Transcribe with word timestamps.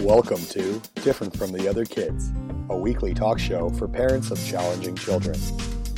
Welcome 0.00 0.42
to 0.46 0.80
Different 1.02 1.36
from 1.36 1.52
the 1.52 1.68
Other 1.68 1.84
Kids, 1.84 2.32
a 2.70 2.76
weekly 2.76 3.12
talk 3.12 3.38
show 3.38 3.68
for 3.68 3.86
parents 3.86 4.30
of 4.30 4.42
challenging 4.46 4.96
children. 4.96 5.38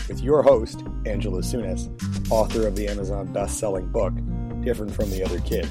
With 0.08 0.20
your 0.20 0.42
host, 0.42 0.82
Angela 1.06 1.40
Sunis, 1.40 1.88
author 2.28 2.66
of 2.66 2.74
the 2.74 2.88
Amazon 2.88 3.32
best-selling 3.32 3.92
book, 3.92 4.12
Different 4.64 4.92
from 4.92 5.08
the 5.10 5.22
Other 5.24 5.38
Kids. 5.38 5.70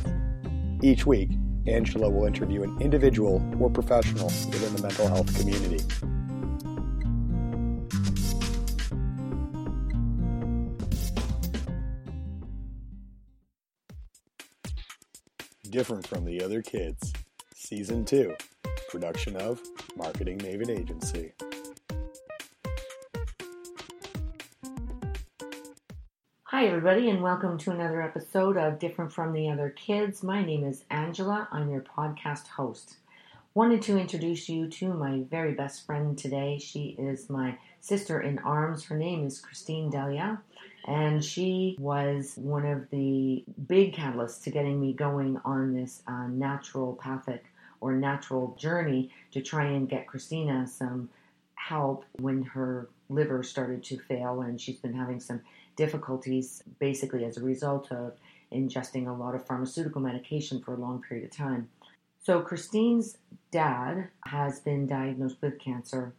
Each 0.82 1.06
week, 1.06 1.32
Angela 1.68 2.10
will 2.10 2.26
interview 2.26 2.64
an 2.64 2.82
individual 2.82 3.46
or 3.60 3.70
professional 3.70 4.28
within 4.28 4.76
the 4.78 4.82
mental 4.82 5.10
health 5.10 5.38
community. 5.38 5.84
Different 15.70 16.08
from 16.08 16.24
the 16.24 16.42
Other 16.42 16.62
Kids, 16.62 17.12
Season 17.72 18.04
2, 18.04 18.36
production 18.90 19.38
of 19.38 19.62
Marketing 19.96 20.38
Maven 20.40 20.70
Agency. 20.70 21.32
Hi, 26.44 26.66
everybody, 26.66 27.10
and 27.10 27.24
welcome 27.24 27.58
to 27.60 27.72
another 27.72 28.02
episode 28.02 28.58
of 28.58 28.78
Different 28.78 29.14
from 29.14 29.32
the 29.32 29.50
Other 29.50 29.70
Kids. 29.70 30.22
My 30.22 30.44
name 30.44 30.66
is 30.66 30.84
Angela. 30.90 31.48
I'm 31.50 31.70
your 31.70 31.80
podcast 31.80 32.48
host. 32.48 32.98
Wanted 33.54 33.82
to 33.84 33.98
introduce 33.98 34.50
you 34.50 34.68
to 34.68 34.94
my 34.94 35.24
very 35.32 35.54
best 35.54 35.86
friend 35.86 36.18
today. 36.18 36.58
She 36.58 36.98
is 37.00 37.30
my 37.30 37.58
sister 37.80 38.20
in 38.20 38.40
arms. 38.40 38.84
Her 38.84 38.98
name 38.98 39.26
is 39.26 39.40
Christine 39.40 39.90
Delia, 39.90 40.42
and 40.86 41.24
she 41.24 41.78
was 41.80 42.34
one 42.36 42.66
of 42.66 42.90
the 42.90 43.46
big 43.66 43.96
catalysts 43.96 44.44
to 44.44 44.52
getting 44.52 44.78
me 44.78 44.92
going 44.92 45.40
on 45.46 45.74
this 45.74 46.04
uh, 46.06 46.28
naturopathic 46.28 47.40
or 47.82 47.94
natural 47.94 48.56
journey 48.58 49.12
to 49.32 49.42
try 49.42 49.66
and 49.66 49.90
get 49.90 50.08
Christina 50.08 50.68
some 50.68 51.10
help 51.56 52.06
when 52.20 52.44
her 52.44 52.90
liver 53.10 53.44
started 53.44 53.84
to 53.84 53.98
fail 53.98 54.42
and 54.42 54.60
she's 54.60 54.80
been 54.80 54.94
having 54.94 55.20
some 55.20 55.42
difficulties 55.76 56.64
basically 56.80 57.26
as 57.26 57.38
a 57.38 57.42
result 57.44 57.92
of 57.92 58.14
ingesting 58.52 59.08
a 59.08 59.12
lot 59.12 59.36
of 59.36 59.46
pharmaceutical 59.46 60.02
medication 60.02 60.62
for 60.62 60.74
a 60.74 60.80
long 60.80 61.02
period 61.02 61.26
of 61.26 61.36
time. 61.36 61.70
So, 62.24 62.42
Christine's 62.42 63.18
dad 63.52 64.10
has 64.26 64.60
been 64.60 64.86
diagnosed 64.86 65.38
with 65.42 65.60
cancer 65.60 66.14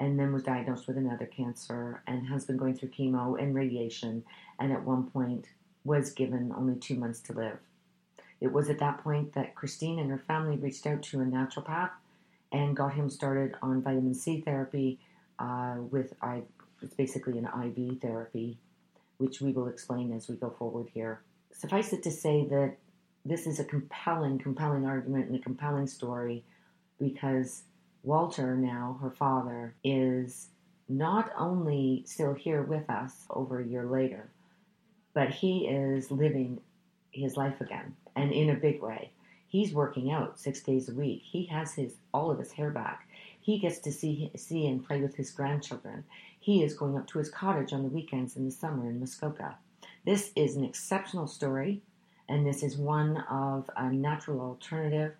and 0.00 0.18
then 0.18 0.32
was 0.32 0.42
diagnosed 0.42 0.88
with 0.88 0.96
another 0.96 1.26
cancer 1.26 2.02
and 2.06 2.26
has 2.26 2.44
been 2.44 2.56
going 2.56 2.74
through 2.74 2.90
chemo 2.90 3.40
and 3.40 3.54
radiation 3.54 4.24
and 4.58 4.72
at 4.72 4.84
one 4.84 5.04
point 5.10 5.46
was 5.84 6.10
given 6.10 6.52
only 6.56 6.76
two 6.76 6.96
months 6.96 7.20
to 7.20 7.32
live. 7.32 7.58
It 8.44 8.52
was 8.52 8.68
at 8.68 8.78
that 8.80 9.02
point 9.02 9.32
that 9.32 9.54
Christine 9.54 9.98
and 9.98 10.10
her 10.10 10.18
family 10.18 10.58
reached 10.58 10.86
out 10.86 11.02
to 11.04 11.22
a 11.22 11.24
naturopath 11.24 11.92
and 12.52 12.76
got 12.76 12.92
him 12.92 13.08
started 13.08 13.54
on 13.62 13.80
vitamin 13.80 14.12
C 14.12 14.42
therapy 14.42 14.98
uh, 15.38 15.76
with 15.90 16.12
I, 16.20 16.42
it's 16.82 16.92
basically 16.92 17.38
an 17.38 17.46
IV 17.46 18.02
therapy, 18.02 18.58
which 19.16 19.40
we 19.40 19.52
will 19.52 19.66
explain 19.66 20.12
as 20.12 20.28
we 20.28 20.36
go 20.36 20.50
forward 20.50 20.90
here. 20.92 21.22
Suffice 21.52 21.94
it 21.94 22.02
to 22.02 22.10
say 22.10 22.44
that 22.50 22.76
this 23.24 23.46
is 23.46 23.60
a 23.60 23.64
compelling, 23.64 24.38
compelling 24.38 24.84
argument 24.84 25.28
and 25.28 25.36
a 25.36 25.42
compelling 25.42 25.86
story 25.86 26.44
because 27.00 27.62
Walter, 28.02 28.54
now 28.54 28.98
her 29.00 29.10
father, 29.10 29.74
is 29.82 30.48
not 30.86 31.32
only 31.38 32.02
still 32.06 32.34
here 32.34 32.62
with 32.62 32.90
us 32.90 33.24
over 33.30 33.60
a 33.60 33.66
year 33.66 33.86
later, 33.86 34.28
but 35.14 35.30
he 35.30 35.66
is 35.66 36.10
living 36.10 36.60
his 37.22 37.36
life 37.36 37.60
again 37.60 37.94
and 38.16 38.32
in 38.32 38.50
a 38.50 38.54
big 38.54 38.82
way. 38.82 39.10
He's 39.48 39.72
working 39.72 40.10
out 40.10 40.38
six 40.38 40.60
days 40.60 40.88
a 40.88 40.94
week. 40.94 41.22
He 41.24 41.44
has 41.46 41.74
his 41.74 41.94
all 42.12 42.30
of 42.30 42.38
his 42.38 42.52
hair 42.52 42.70
back. 42.70 43.08
He 43.40 43.58
gets 43.58 43.78
to 43.80 43.92
see 43.92 44.30
see 44.36 44.66
and 44.66 44.84
play 44.84 45.00
with 45.00 45.14
his 45.14 45.30
grandchildren. 45.30 46.04
He 46.40 46.62
is 46.62 46.74
going 46.74 46.96
up 46.96 47.06
to 47.08 47.18
his 47.18 47.30
cottage 47.30 47.72
on 47.72 47.82
the 47.82 47.88
weekends 47.88 48.36
in 48.36 48.44
the 48.44 48.50
summer 48.50 48.88
in 48.88 49.00
Muskoka. 49.00 49.56
This 50.04 50.32
is 50.34 50.56
an 50.56 50.64
exceptional 50.64 51.26
story, 51.26 51.80
and 52.28 52.46
this 52.46 52.62
is 52.62 52.76
one 52.76 53.18
of 53.30 53.70
a 53.76 53.90
natural 53.90 54.40
alternative 54.40 55.14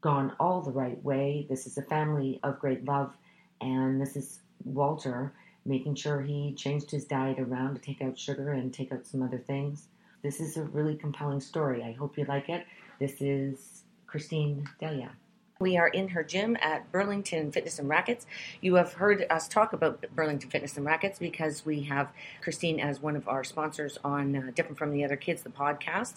gone 0.00 0.32
all 0.40 0.60
the 0.60 0.70
right 0.70 1.02
way. 1.04 1.46
This 1.48 1.66
is 1.66 1.78
a 1.78 1.82
family 1.82 2.40
of 2.42 2.58
great 2.58 2.84
love, 2.84 3.14
and 3.60 4.00
this 4.00 4.16
is 4.16 4.40
Walter 4.64 5.32
making 5.64 5.96
sure 5.96 6.20
he 6.20 6.54
changed 6.54 6.90
his 6.90 7.04
diet 7.04 7.38
around 7.38 7.74
to 7.74 7.80
take 7.80 8.00
out 8.00 8.18
sugar 8.18 8.52
and 8.52 8.72
take 8.72 8.92
out 8.92 9.06
some 9.06 9.22
other 9.22 9.38
things. 9.38 9.88
This 10.26 10.40
is 10.40 10.56
a 10.56 10.64
really 10.64 10.96
compelling 10.96 11.38
story. 11.38 11.84
I 11.84 11.92
hope 11.92 12.18
you 12.18 12.24
like 12.24 12.48
it. 12.48 12.66
This 12.98 13.20
is 13.20 13.84
Christine 14.08 14.68
Delia. 14.80 15.12
We 15.60 15.76
are 15.76 15.86
in 15.86 16.08
her 16.08 16.24
gym 16.24 16.56
at 16.60 16.90
Burlington 16.90 17.52
Fitness 17.52 17.78
and 17.78 17.88
Rackets. 17.88 18.26
You 18.60 18.74
have 18.74 18.94
heard 18.94 19.24
us 19.30 19.46
talk 19.46 19.72
about 19.72 20.04
Burlington 20.16 20.50
Fitness 20.50 20.76
and 20.76 20.84
Rackets 20.84 21.20
because 21.20 21.64
we 21.64 21.82
have 21.82 22.10
Christine 22.42 22.80
as 22.80 23.00
one 23.00 23.14
of 23.14 23.28
our 23.28 23.44
sponsors 23.44 23.98
on 24.02 24.34
uh, 24.34 24.50
Different 24.52 24.78
from 24.78 24.90
the 24.90 25.04
Other 25.04 25.14
Kids, 25.14 25.42
the 25.42 25.50
podcast. 25.50 26.14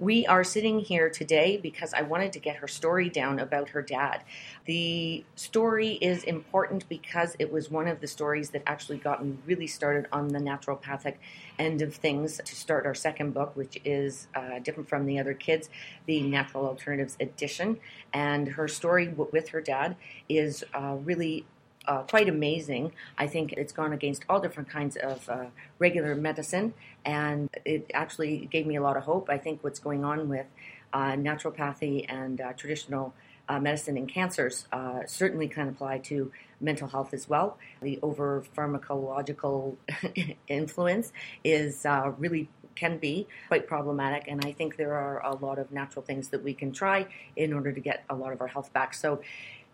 We 0.00 0.26
are 0.26 0.44
sitting 0.44 0.78
here 0.78 1.10
today 1.10 1.56
because 1.56 1.92
I 1.92 2.02
wanted 2.02 2.32
to 2.34 2.38
get 2.38 2.56
her 2.56 2.68
story 2.68 3.08
down 3.08 3.40
about 3.40 3.70
her 3.70 3.82
dad. 3.82 4.22
The 4.64 5.24
story 5.34 5.94
is 5.94 6.22
important 6.22 6.88
because 6.88 7.34
it 7.40 7.50
was 7.52 7.68
one 7.68 7.88
of 7.88 8.00
the 8.00 8.06
stories 8.06 8.50
that 8.50 8.62
actually 8.64 8.98
got 8.98 9.24
me 9.24 9.34
really 9.44 9.66
started 9.66 10.06
on 10.12 10.28
the 10.28 10.38
naturopathic 10.38 11.16
end 11.58 11.82
of 11.82 11.96
things 11.96 12.40
to 12.44 12.54
start 12.54 12.86
our 12.86 12.94
second 12.94 13.34
book, 13.34 13.56
which 13.56 13.80
is 13.84 14.28
uh, 14.36 14.60
Different 14.60 14.88
from 14.88 15.04
the 15.04 15.18
Other 15.18 15.34
Kids, 15.34 15.68
the 16.06 16.20
Natural 16.20 16.66
Alternatives 16.66 17.16
Edition. 17.18 17.80
And 18.12 18.46
her 18.50 18.68
story 18.68 19.06
w- 19.06 19.30
with 19.32 19.48
her 19.48 19.60
dad 19.60 19.96
is 20.28 20.62
uh, 20.74 20.96
really 21.02 21.44
uh, 21.88 22.02
quite 22.02 22.28
amazing. 22.28 22.92
I 23.16 23.26
think 23.26 23.54
it's 23.54 23.72
gone 23.72 23.92
against 23.92 24.24
all 24.28 24.40
different 24.40 24.68
kinds 24.68 24.96
of 24.96 25.28
uh, 25.28 25.46
regular 25.78 26.14
medicine, 26.14 26.74
and 27.04 27.48
it 27.64 27.90
actually 27.94 28.46
gave 28.52 28.66
me 28.66 28.76
a 28.76 28.82
lot 28.82 28.96
of 28.96 29.04
hope. 29.04 29.28
I 29.30 29.38
think 29.38 29.64
what's 29.64 29.80
going 29.80 30.04
on 30.04 30.28
with 30.28 30.46
uh, 30.92 31.12
naturopathy 31.12 32.04
and 32.08 32.40
uh, 32.40 32.52
traditional 32.52 33.14
uh, 33.48 33.58
medicine 33.58 33.96
and 33.96 34.08
cancers 34.08 34.66
uh, 34.72 35.00
certainly 35.06 35.48
can 35.48 35.68
apply 35.68 35.98
to 35.98 36.30
mental 36.60 36.88
health 36.88 37.14
as 37.14 37.26
well. 37.26 37.56
The 37.80 37.98
over 38.02 38.44
pharmacological 38.54 39.76
influence 40.48 41.12
is 41.42 41.86
really 42.18 42.48
can 42.78 42.98
be 42.98 43.26
quite 43.48 43.66
problematic, 43.66 44.28
and 44.28 44.44
I 44.44 44.52
think 44.52 44.76
there 44.76 44.94
are 44.94 45.20
a 45.24 45.34
lot 45.34 45.58
of 45.58 45.72
natural 45.72 46.04
things 46.04 46.28
that 46.28 46.44
we 46.44 46.54
can 46.54 46.70
try 46.70 47.06
in 47.34 47.52
order 47.52 47.72
to 47.72 47.80
get 47.80 48.04
a 48.08 48.14
lot 48.14 48.32
of 48.32 48.40
our 48.40 48.46
health 48.46 48.72
back. 48.72 48.94
So, 48.94 49.20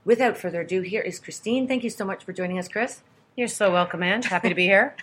without 0.04 0.37
further 0.37 0.62
ado, 0.62 0.82
here 0.82 1.03
is 1.03 1.19
Christine. 1.19 1.66
Thank 1.66 1.84
you 1.84 1.91
so 1.91 2.04
much 2.04 2.25
for 2.25 2.32
joining 2.32 2.59
us, 2.59 2.69
Chris. 2.69 3.03
You're 3.37 3.48
so 3.48 3.72
welcome, 3.72 4.03
Anne. 4.04 4.22
Happy 4.22 4.48
to 4.48 4.54
be 4.54 4.65
here. 4.65 4.94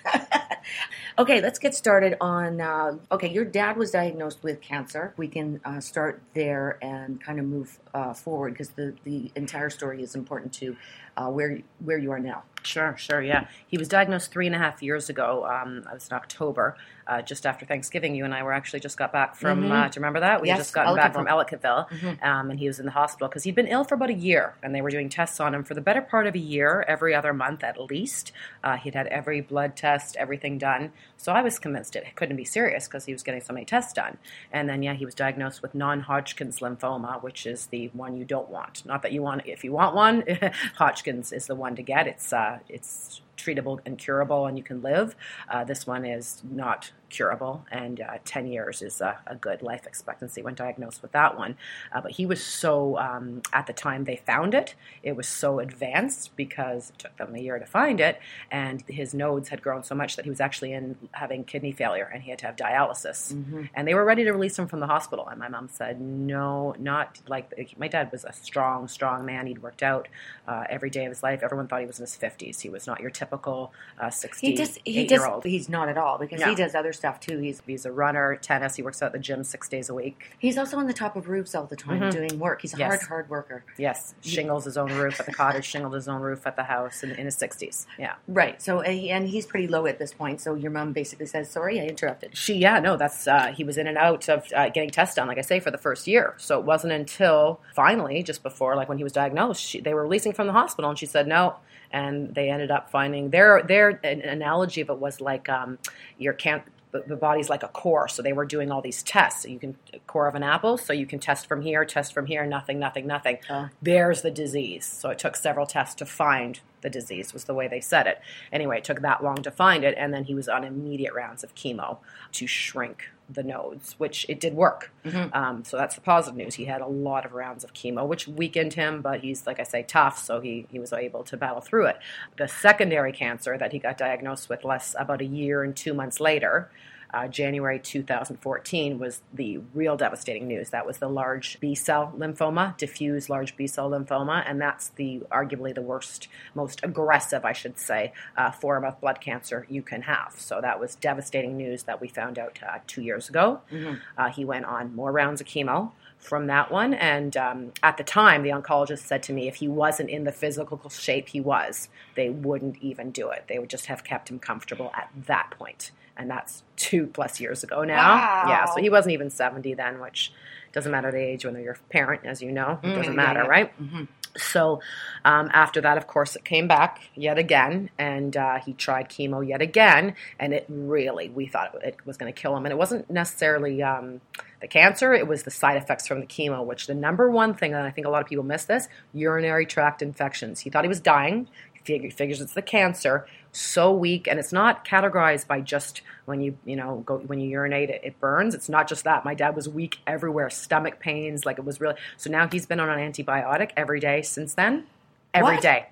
okay, 1.20 1.42
let's 1.42 1.60
get 1.60 1.76
started 1.76 2.16
on. 2.22 2.62
Uh, 2.62 2.98
okay, 3.12 3.30
your 3.30 3.44
dad 3.44 3.76
was 3.76 3.92
diagnosed 3.92 4.42
with 4.42 4.62
cancer. 4.62 5.14
We 5.18 5.28
can 5.28 5.60
uh, 5.66 5.82
start 5.82 6.22
there 6.34 6.78
and 6.82 7.22
kind 7.22 7.40
of 7.40 7.46
move 7.46 7.78
uh, 7.94 8.14
forward 8.14 8.54
because 8.54 8.70
the, 8.70 8.96
the 9.04 9.32
entire 9.36 9.70
story 9.70 10.02
is 10.02 10.16
important 10.16 10.54
to 10.54 10.78
uh, 11.18 11.28
where 11.28 11.60
where 11.80 11.98
you 11.98 12.12
are 12.12 12.20
now. 12.20 12.44
Sure, 12.64 12.96
sure, 12.98 13.22
yeah. 13.22 13.48
He 13.68 13.78
was 13.78 13.88
diagnosed 13.88 14.32
three 14.32 14.46
and 14.46 14.56
a 14.56 14.60
half 14.60 14.84
years 14.84 15.10
ago. 15.10 15.46
Um, 15.46 15.78
it 15.80 15.94
was 15.94 16.08
in 16.10 16.16
October, 16.16 16.76
uh, 17.08 17.22
just 17.24 17.46
after 17.48 17.66
Thanksgiving. 17.66 18.14
You 18.14 18.24
and 18.24 18.34
I 18.36 18.44
were 18.44 18.54
actually 18.54 18.82
just 18.82 18.98
got 18.98 19.12
back 19.12 19.36
from. 19.36 19.64
Mhm. 19.64 19.72
Uh, 19.72 19.88
do 19.88 19.98
you 19.98 20.02
remember 20.02 20.20
that? 20.20 20.42
We 20.42 20.50
had 20.50 20.58
Yes, 20.58 20.68
just 20.68 20.76
gotten 20.76 20.96
back 20.96 21.14
from 21.14 21.26
Ellicottville, 21.26 21.90
Mhm. 21.90 22.24
um, 22.24 22.52
and 22.52 22.60
he 22.60 22.68
was 22.68 22.80
in 22.80 22.86
the 22.86 22.92
hospital 22.92 23.28
because 23.28 23.44
he'd 23.46 23.56
been 23.56 23.66
ill 23.68 23.84
for 23.84 23.96
about 23.96 24.10
a 24.12 24.14
year, 24.14 24.54
and 24.62 24.76
they 24.76 24.82
were 24.82 24.92
doing 24.92 25.10
tests 25.10 25.40
on 25.40 25.56
him 25.56 25.64
for 25.64 25.74
the 25.74 25.82
better 25.82 26.02
part 26.02 26.28
of 26.28 26.36
a 26.36 26.40
year, 26.40 26.86
every 26.88 27.16
other 27.16 27.34
month 27.34 27.64
at 27.64 27.80
least. 27.80 28.32
Uh, 28.64 28.78
he'd 28.78 28.94
had 28.94 29.08
every 29.08 29.42
blood 29.42 29.76
test, 29.76 30.16
everything 30.18 30.58
done. 30.60 30.92
So 31.18 31.32
I 31.34 31.42
was 31.42 31.58
convinced 31.60 31.96
it 31.96 32.16
couldn't 32.16 32.36
be 32.36 32.46
serious 32.46 32.88
because 32.88 33.06
he 33.06 33.14
was 33.14 33.24
getting 33.24 33.42
so 33.42 33.54
many 33.54 33.66
tests 33.66 33.94
done. 33.94 34.18
And 34.52 34.70
then, 34.70 34.84
yeah, 34.84 34.94
he 34.94 35.06
was 35.06 35.16
diagnosed 35.16 35.62
with 35.62 35.74
non-Hodgkin's 35.76 36.60
lymphoma, 36.60 37.22
which 37.24 37.46
is 37.46 37.68
the 37.68 37.88
one 37.94 38.16
you 38.18 38.26
don't 38.26 38.50
want. 38.50 38.86
Not 38.86 39.02
that 39.04 39.12
you 39.12 39.22
want. 39.22 39.46
If 39.46 39.64
you 39.64 39.72
want 39.72 39.96
one, 39.96 40.24
Hodgkin's 40.78 41.32
is 41.32 41.48
the 41.48 41.56
one 41.56 41.76
to 41.76 41.84
get. 41.84 42.08
It's 42.08 42.32
uh, 42.34 42.51
it's 42.70 43.22
treatable 43.38 43.80
and 43.86 43.98
curable, 43.98 44.46
and 44.46 44.58
you 44.58 44.64
can 44.64 44.82
live. 44.82 45.16
Uh, 45.50 45.64
this 45.64 45.88
one 45.88 46.06
is 46.06 46.42
not 46.50 46.92
curable, 47.10 47.66
and 47.72 48.02
uh, 48.02 48.18
10 48.24 48.48
years 48.48 48.82
is 48.82 49.02
a, 49.02 49.20
a 49.28 49.36
good 49.36 49.62
life 49.62 49.86
expectancy 49.86 50.42
when 50.42 50.56
diagnosed 50.56 51.02
with 51.02 51.12
that 51.12 51.38
one. 51.38 51.58
Uh, 51.94 52.02
but 52.02 52.12
he 52.12 52.26
was 52.26 52.44
so, 52.44 52.98
um, 52.98 53.42
at 53.52 53.68
the 53.68 53.74
time 53.74 54.06
they 54.06 54.16
found 54.16 54.54
it, 54.54 54.76
it 55.04 55.16
was 55.16 55.28
so 55.28 55.60
advanced 55.60 56.36
because 56.36 56.92
it 56.92 57.00
took 57.00 57.18
them 57.18 57.36
a 57.36 57.40
year 57.40 57.60
to 57.60 57.66
find 57.66 58.00
it, 58.00 58.20
and 58.50 58.84
his 58.88 59.14
nodes 59.14 59.50
had 59.50 59.62
grown 59.62 59.84
so 59.84 59.96
much 59.96 60.16
that 60.16 60.26
he 60.26 60.30
was 60.30 60.40
actually 60.40 60.74
in 60.74 60.96
having 61.12 61.44
kidney 61.44 61.72
failure 61.72 62.10
and 62.14 62.24
he 62.24 62.30
had 62.30 62.40
to 62.40 62.46
have 62.46 62.56
dialysis. 62.56 63.34
Mm-hmm. 63.34 63.64
And 63.74 63.88
they 63.88 63.94
were 63.94 64.06
ready 64.06 64.24
to 64.24 64.32
release 64.32 64.58
him 64.58 64.68
from 64.68 64.80
the 64.80 64.88
hospital. 64.88 65.28
And 65.28 65.40
my 65.40 65.48
mom 65.48 65.70
said, 65.70 66.02
no, 66.02 66.76
not 66.80 67.20
like 67.28 67.76
my 67.78 67.88
dad 67.88 68.12
was 68.12 68.24
a 68.24 68.34
strong, 68.34 68.88
strong 68.88 69.26
man. 69.26 69.48
He'd 69.48 69.62
worked 69.62 69.84
out 69.84 70.08
uh, 70.48 70.64
every 70.70 70.90
day 70.90 71.06
of 71.06 71.12
his 71.12 71.24
life. 71.24 71.42
Everyone 71.44 71.68
thought 71.68 71.82
he 71.82 71.88
was 71.88 72.00
in 72.00 72.04
his 72.04 72.18
50s. 72.18 72.62
He 72.62 72.70
was 72.70 72.88
not 72.88 73.00
your 73.00 73.10
typical 73.26 73.72
uh, 74.00 74.10
sixty 74.10 74.48
He 74.48 74.54
just 74.56 74.80
he 74.84 75.06
just 75.06 75.24
year 75.24 75.32
old. 75.32 75.44
he's 75.44 75.70
not 75.70 75.90
at 75.90 75.98
all 75.98 76.18
because 76.18 76.40
No. 76.42 76.48
he 76.50 76.56
does 76.56 76.74
other 76.74 76.92
stuff 76.94 77.20
too. 77.20 77.38
He's 77.40 77.62
He's 77.68 77.86
a 77.86 77.92
runner, 77.92 78.36
tennis. 78.36 78.76
He 78.76 78.82
works 78.82 79.02
out 79.04 79.08
at 79.08 79.12
the 79.14 79.20
gym 79.20 79.44
six 79.44 79.70
days 79.70 79.90
a 79.90 79.94
week. 79.94 80.32
he's 80.40 80.58
also 80.58 80.78
on 80.78 80.88
the 80.88 80.94
top 80.94 81.16
of 81.16 81.30
roofs 81.30 81.54
all 81.54 81.66
the 81.66 81.76
time 81.76 82.00
Mhm. 82.02 82.12
doing 82.12 82.40
work. 82.40 82.62
He's 82.62 82.74
a 82.74 82.78
Yes. 82.78 82.90
hard 82.90 83.02
hard 83.08 83.30
worker. 83.30 83.64
Yes, 83.78 84.16
shingles 84.22 84.66
his 84.66 84.78
own 84.78 84.92
roof 84.94 85.20
at 85.20 85.26
the 85.28 85.34
cottage, 85.34 85.66
shingled 85.66 85.94
his 85.94 86.08
own 86.08 86.22
roof 86.22 86.48
at 86.48 86.56
the 86.56 86.64
house 86.64 87.04
in, 87.04 87.12
in 87.12 87.26
his 87.26 87.36
sixties. 87.36 87.86
Yeah. 88.00 88.14
Right. 88.28 88.60
So 88.62 88.82
and 88.82 89.28
he's 89.28 89.46
pretty 89.46 89.68
low 89.68 89.86
at 89.86 90.00
this 90.00 90.14
point. 90.14 90.42
So 90.42 90.56
your 90.56 90.72
mom 90.72 90.94
basically 90.94 91.28
says, 91.28 91.50
"Sorry, 91.52 91.80
I 91.80 91.86
interrupted." 91.86 92.36
She, 92.36 92.56
yeah, 92.56 92.80
no, 92.80 92.98
that's 92.98 93.28
uh, 93.28 93.48
he 93.56 93.64
was 93.64 93.78
in 93.78 93.86
and 93.88 93.98
out 93.98 94.28
of 94.30 94.46
uh, 94.56 94.70
getting 94.70 94.90
tests 94.90 95.16
done, 95.16 95.28
like 95.28 95.38
I 95.38 95.42
say, 95.42 95.60
for 95.60 95.70
the 95.72 95.78
first 95.78 96.08
year. 96.08 96.34
So 96.38 96.58
it 96.60 96.66
wasn't 96.66 96.94
until 96.94 97.60
finally, 97.76 98.24
just 98.24 98.42
before, 98.44 98.76
like 98.76 98.90
when 98.90 98.98
he 98.98 99.04
was 99.04 99.14
diagnosed, 99.14 99.62
she, 99.64 99.80
they 99.82 99.94
were 99.94 100.04
releasing 100.04 100.34
from 100.34 100.48
the 100.48 100.54
hospital, 100.54 100.90
and 100.90 100.98
she 100.98 101.06
said 101.06 101.28
no, 101.28 101.58
and 101.92 102.34
they 102.34 102.50
ended 102.50 102.72
up 102.72 102.90
finding 102.90 103.30
their 103.30 103.62
their 103.64 104.00
an 104.04 104.22
analogy 104.22 104.82
of 104.82 104.90
it 104.90 104.98
was 104.98 105.22
like 105.22 105.50
um, 105.50 105.78
your 106.18 106.34
can 106.34 106.64
the, 106.92 107.16
body's 107.16 107.50
like 107.50 107.64
a 107.64 107.68
core, 107.68 108.08
so 108.08 108.22
they 108.22 108.34
were 108.34 108.46
doing 108.46 108.72
all 108.72 108.82
these 108.82 109.04
tests. 109.04 109.44
So 109.44 109.48
you 109.48 109.60
can 109.60 109.76
core 110.08 110.28
of 110.28 110.36
an 110.36 110.44
apple, 110.44 110.78
so 110.78 110.94
you 110.94 111.06
can 111.06 111.20
test 111.20 111.48
from 111.48 111.62
here, 111.62 111.86
test 111.86 112.14
from 112.14 112.26
here, 112.26 112.46
nothing, 112.46 112.80
nothing, 112.80 113.08
nothing. 113.08 113.38
Oh. 113.50 113.70
There's 113.82 114.22
the 114.22 114.32
disease. 114.32 114.86
So 114.86 115.10
it 115.10 115.20
took 115.20 115.36
several 115.36 115.66
tests 115.66 115.96
to 115.96 116.06
find 116.06 116.60
the 116.82 116.90
disease 116.90 117.34
was 117.34 117.44
the 117.46 117.54
way 117.54 117.68
they 117.68 117.80
said 117.80 118.08
it. 118.08 118.20
Anyway, 118.52 118.80
it 118.80 118.84
took 118.84 119.02
that 119.02 119.24
long 119.24 119.38
to 119.44 119.52
find 119.52 119.84
it, 119.84 119.96
and 119.98 120.14
then 120.14 120.26
he 120.26 120.34
was 120.34 120.50
on 120.50 120.64
immediate 120.64 121.14
rounds 121.14 121.44
of 121.44 121.56
chemo 121.56 121.98
to 122.34 122.48
shrink 122.48 123.10
the 123.34 123.44
nodes, 123.44 123.96
which 123.98 124.26
it 124.30 124.40
did 124.40 124.54
work. 124.54 124.92
Mhm. 125.06 125.36
Um, 125.36 125.64
so 125.64 125.78
that's 125.78 125.96
the 125.96 126.02
positive 126.02 126.38
news. 126.38 126.56
He 126.56 126.66
had 126.66 126.82
a 126.82 126.88
lot 126.88 127.26
of 127.26 127.34
rounds 127.34 127.64
of 127.64 127.74
chemo, 127.74 128.06
which 128.06 128.28
weakened 128.28 128.74
him, 128.74 129.02
but 129.02 129.22
he's, 129.22 129.48
like 129.48 129.60
I 129.60 129.64
say, 129.64 129.84
tough, 129.84 130.18
so 130.18 130.40
he, 130.40 130.68
he 130.70 130.80
was 130.80 130.94
able 130.94 131.24
to 131.24 131.38
battle 131.38 131.62
through 131.62 131.88
it. 131.88 131.98
The 132.38 132.48
secondary 132.48 133.12
cancer 133.12 133.58
that 133.58 133.72
he 133.72 133.80
got 133.80 133.98
diagnosed 133.98 134.50
with 134.50 134.64
less 134.64 134.96
about 135.00 135.22
a 135.22 135.26
year 135.26 135.64
and 135.64 135.76
two 135.76 135.94
months 135.94 136.20
later, 136.20 136.70
uh, 137.14 137.28
January 137.28 137.80
2014 137.80 139.00
was 139.00 139.22
the 139.34 139.60
real 139.74 139.98
devastating 139.98 140.48
news. 140.48 140.70
That 140.70 140.86
was 140.86 140.98
the 141.00 141.10
large 141.10 141.60
B 141.60 141.76
cell 141.76 142.14
lymphoma, 142.18 142.78
diffuse 142.78 143.30
large 143.30 143.56
B 143.56 143.68
cell 143.68 143.90
lymphoma, 143.90 144.44
and 144.48 144.62
that's 144.62 144.90
the 144.90 145.22
arguably 145.32 145.74
the 145.76 145.82
worst, 145.82 146.28
most 146.56 146.82
aggressive, 146.84 147.44
I 147.44 147.54
should 147.54 147.80
say, 147.80 148.14
uh, 148.38 148.52
form 148.52 148.86
of 148.86 149.00
blood 149.02 149.20
cancer 149.22 149.66
you 149.70 149.82
can 149.82 150.04
have. 150.04 150.36
So 150.38 150.62
that 150.62 150.80
was 150.80 150.96
devastating 150.96 151.58
news 151.58 151.84
that 151.84 152.00
we 152.00 152.08
found 152.08 152.40
out 152.40 152.60
uh, 152.66 152.80
two 152.88 153.02
years 153.02 153.30
ago. 153.30 153.62
Mhm. 153.72 154.00
Uh, 154.18 154.30
he 154.30 154.46
went 154.46 154.66
on 154.66 154.96
more 154.96 155.12
rounds 155.12 155.42
of 155.42 155.48
chemo 155.48 155.92
from 156.18 156.48
that 156.48 156.72
one, 156.72 156.94
and 156.94 157.36
um, 157.36 157.74
at 157.82 157.98
the 157.98 158.04
time, 158.04 158.44
the 158.44 158.50
oncologist 158.50 159.00
said 159.00 159.24
to 159.24 159.34
me, 159.34 159.48
if 159.48 159.56
he 159.56 159.68
wasn't 159.68 160.10
in 160.10 160.24
the 160.24 160.32
physical 160.32 160.88
shape 160.90 161.30
he 161.30 161.42
was, 161.42 161.90
they 162.16 162.30
wouldn't 162.30 162.78
even 162.80 163.10
do 163.10 163.30
it. 163.32 163.46
They 163.48 163.58
would 163.58 163.70
just 163.70 163.88
have 163.88 164.04
kept 164.04 164.30
him 164.30 164.38
comfortable 164.38 164.92
at 164.96 165.10
that 165.26 165.50
point 165.58 165.92
and 166.22 166.30
that's 166.30 166.64
two 166.78 167.08
plus 167.08 167.40
years 167.40 167.64
ago 167.64 167.84
now. 167.84 168.16
Wow. 168.16 168.44
Yeah, 168.48 168.66
so 168.66 168.80
he 168.82 168.90
wasn't 168.90 169.14
even 169.14 169.30
70 169.30 169.74
then, 169.74 170.00
which 170.00 170.32
doesn't 170.72 170.92
matter 170.92 171.12
the 171.12 171.18
age 171.20 171.44
when 171.44 171.54
they're 171.54 171.72
a 171.72 171.92
parent, 171.92 172.22
as 172.26 172.42
you 172.42 172.52
know. 172.52 172.80
It 172.82 172.88
Mm, 172.88 172.96
doesn't 172.96 173.14
yeah, 173.14 173.18
matter, 173.18 173.42
yeah. 173.44 173.48
right? 173.50 173.80
Mhm. 173.82 174.08
So 174.38 174.80
um, 175.26 175.50
after 175.54 175.82
that, 175.82 175.98
of 175.98 176.08
course, 176.08 176.38
it 176.38 176.46
came 176.46 176.66
back 176.70 177.02
yet 177.16 177.38
again, 177.38 177.90
and 178.00 178.38
uh, 178.38 178.60
he 178.60 178.72
tried 178.72 179.10
chemo 179.10 179.46
yet 179.46 179.62
again, 179.62 180.16
and 180.40 180.54
it 180.54 180.66
really, 180.70 181.28
we 181.28 181.48
thought 181.48 181.76
it, 181.84 181.98
was 182.06 182.16
going 182.16 182.32
to 182.34 182.42
kill 182.42 182.56
him. 182.56 182.66
And 182.66 182.72
it 182.72 182.78
wasn't 182.78 183.10
necessarily 183.12 183.84
um, 183.84 184.22
the 184.62 184.70
cancer, 184.70 185.14
it 185.14 185.28
was 185.28 185.44
the 185.44 185.52
side 185.52 185.76
effects 185.76 186.08
from 186.08 186.22
the 186.22 186.26
chemo, 186.26 186.64
which 186.66 186.88
the 186.88 186.94
number 186.94 187.30
one 187.30 187.54
thing, 187.54 187.74
and 187.74 187.84
I 187.86 187.92
think 187.92 188.08
a 188.08 188.10
lot 188.10 188.22
of 188.22 188.28
people 188.30 188.46
miss 188.46 188.64
this 188.64 188.88
urinary 189.14 189.66
tract 189.66 190.02
infections. 190.02 190.62
He 190.62 190.70
thought 190.70 190.86
he 190.86 190.90
was 190.90 191.02
dying. 191.02 191.50
He 191.74 191.80
fig- 191.84 192.14
figures 192.14 192.40
it's 192.40 192.54
the 192.54 192.62
cancer, 192.62 193.26
so 193.52 193.92
weak, 193.92 194.28
and 194.28 194.40
it's 194.40 194.54
not 194.54 194.86
categorized 194.86 195.48
by 195.48 195.62
just 195.62 196.02
when 196.26 196.42
you 196.42 196.58
you 196.66 196.76
know 196.76 197.04
go 197.06 197.18
when 197.18 197.40
you 197.40 197.50
urinate 197.50 197.90
it, 197.90 198.02
it 198.04 198.20
burns. 198.20 198.54
It's 198.56 198.70
not 198.70 198.88
just 198.88 199.04
that. 199.04 199.26
My 199.26 199.34
dad 199.34 199.56
was 199.56 199.68
weak 199.68 200.00
everywhere, 200.08 200.50
stomach 200.50 201.00
pains, 201.00 201.46
like 201.46 201.58
it 201.58 201.66
was 201.66 201.82
really. 201.82 201.96
So 202.18 202.30
now 202.30 202.48
he's 202.48 202.66
been 202.66 202.80
on 202.80 202.90
an 202.90 203.00
antibiotic 203.12 203.72
every 203.76 204.00
day 204.00 204.22
since 204.22 204.54
then, 204.54 204.86
every 205.34 205.56
What? 205.56 205.62
day, 205.62 205.88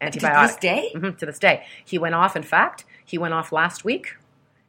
To 0.00 0.06
antibiotic 0.06 0.46
this 0.48 0.56
day? 0.56 0.92
Mhm, 0.94 1.18
to 1.18 1.26
this 1.26 1.38
day. 1.38 1.64
He 1.84 1.98
went 1.98 2.14
off. 2.14 2.36
In 2.36 2.42
fact, 2.42 2.84
he 3.04 3.18
went 3.18 3.34
off 3.34 3.50
last 3.52 3.84
week, 3.84 4.16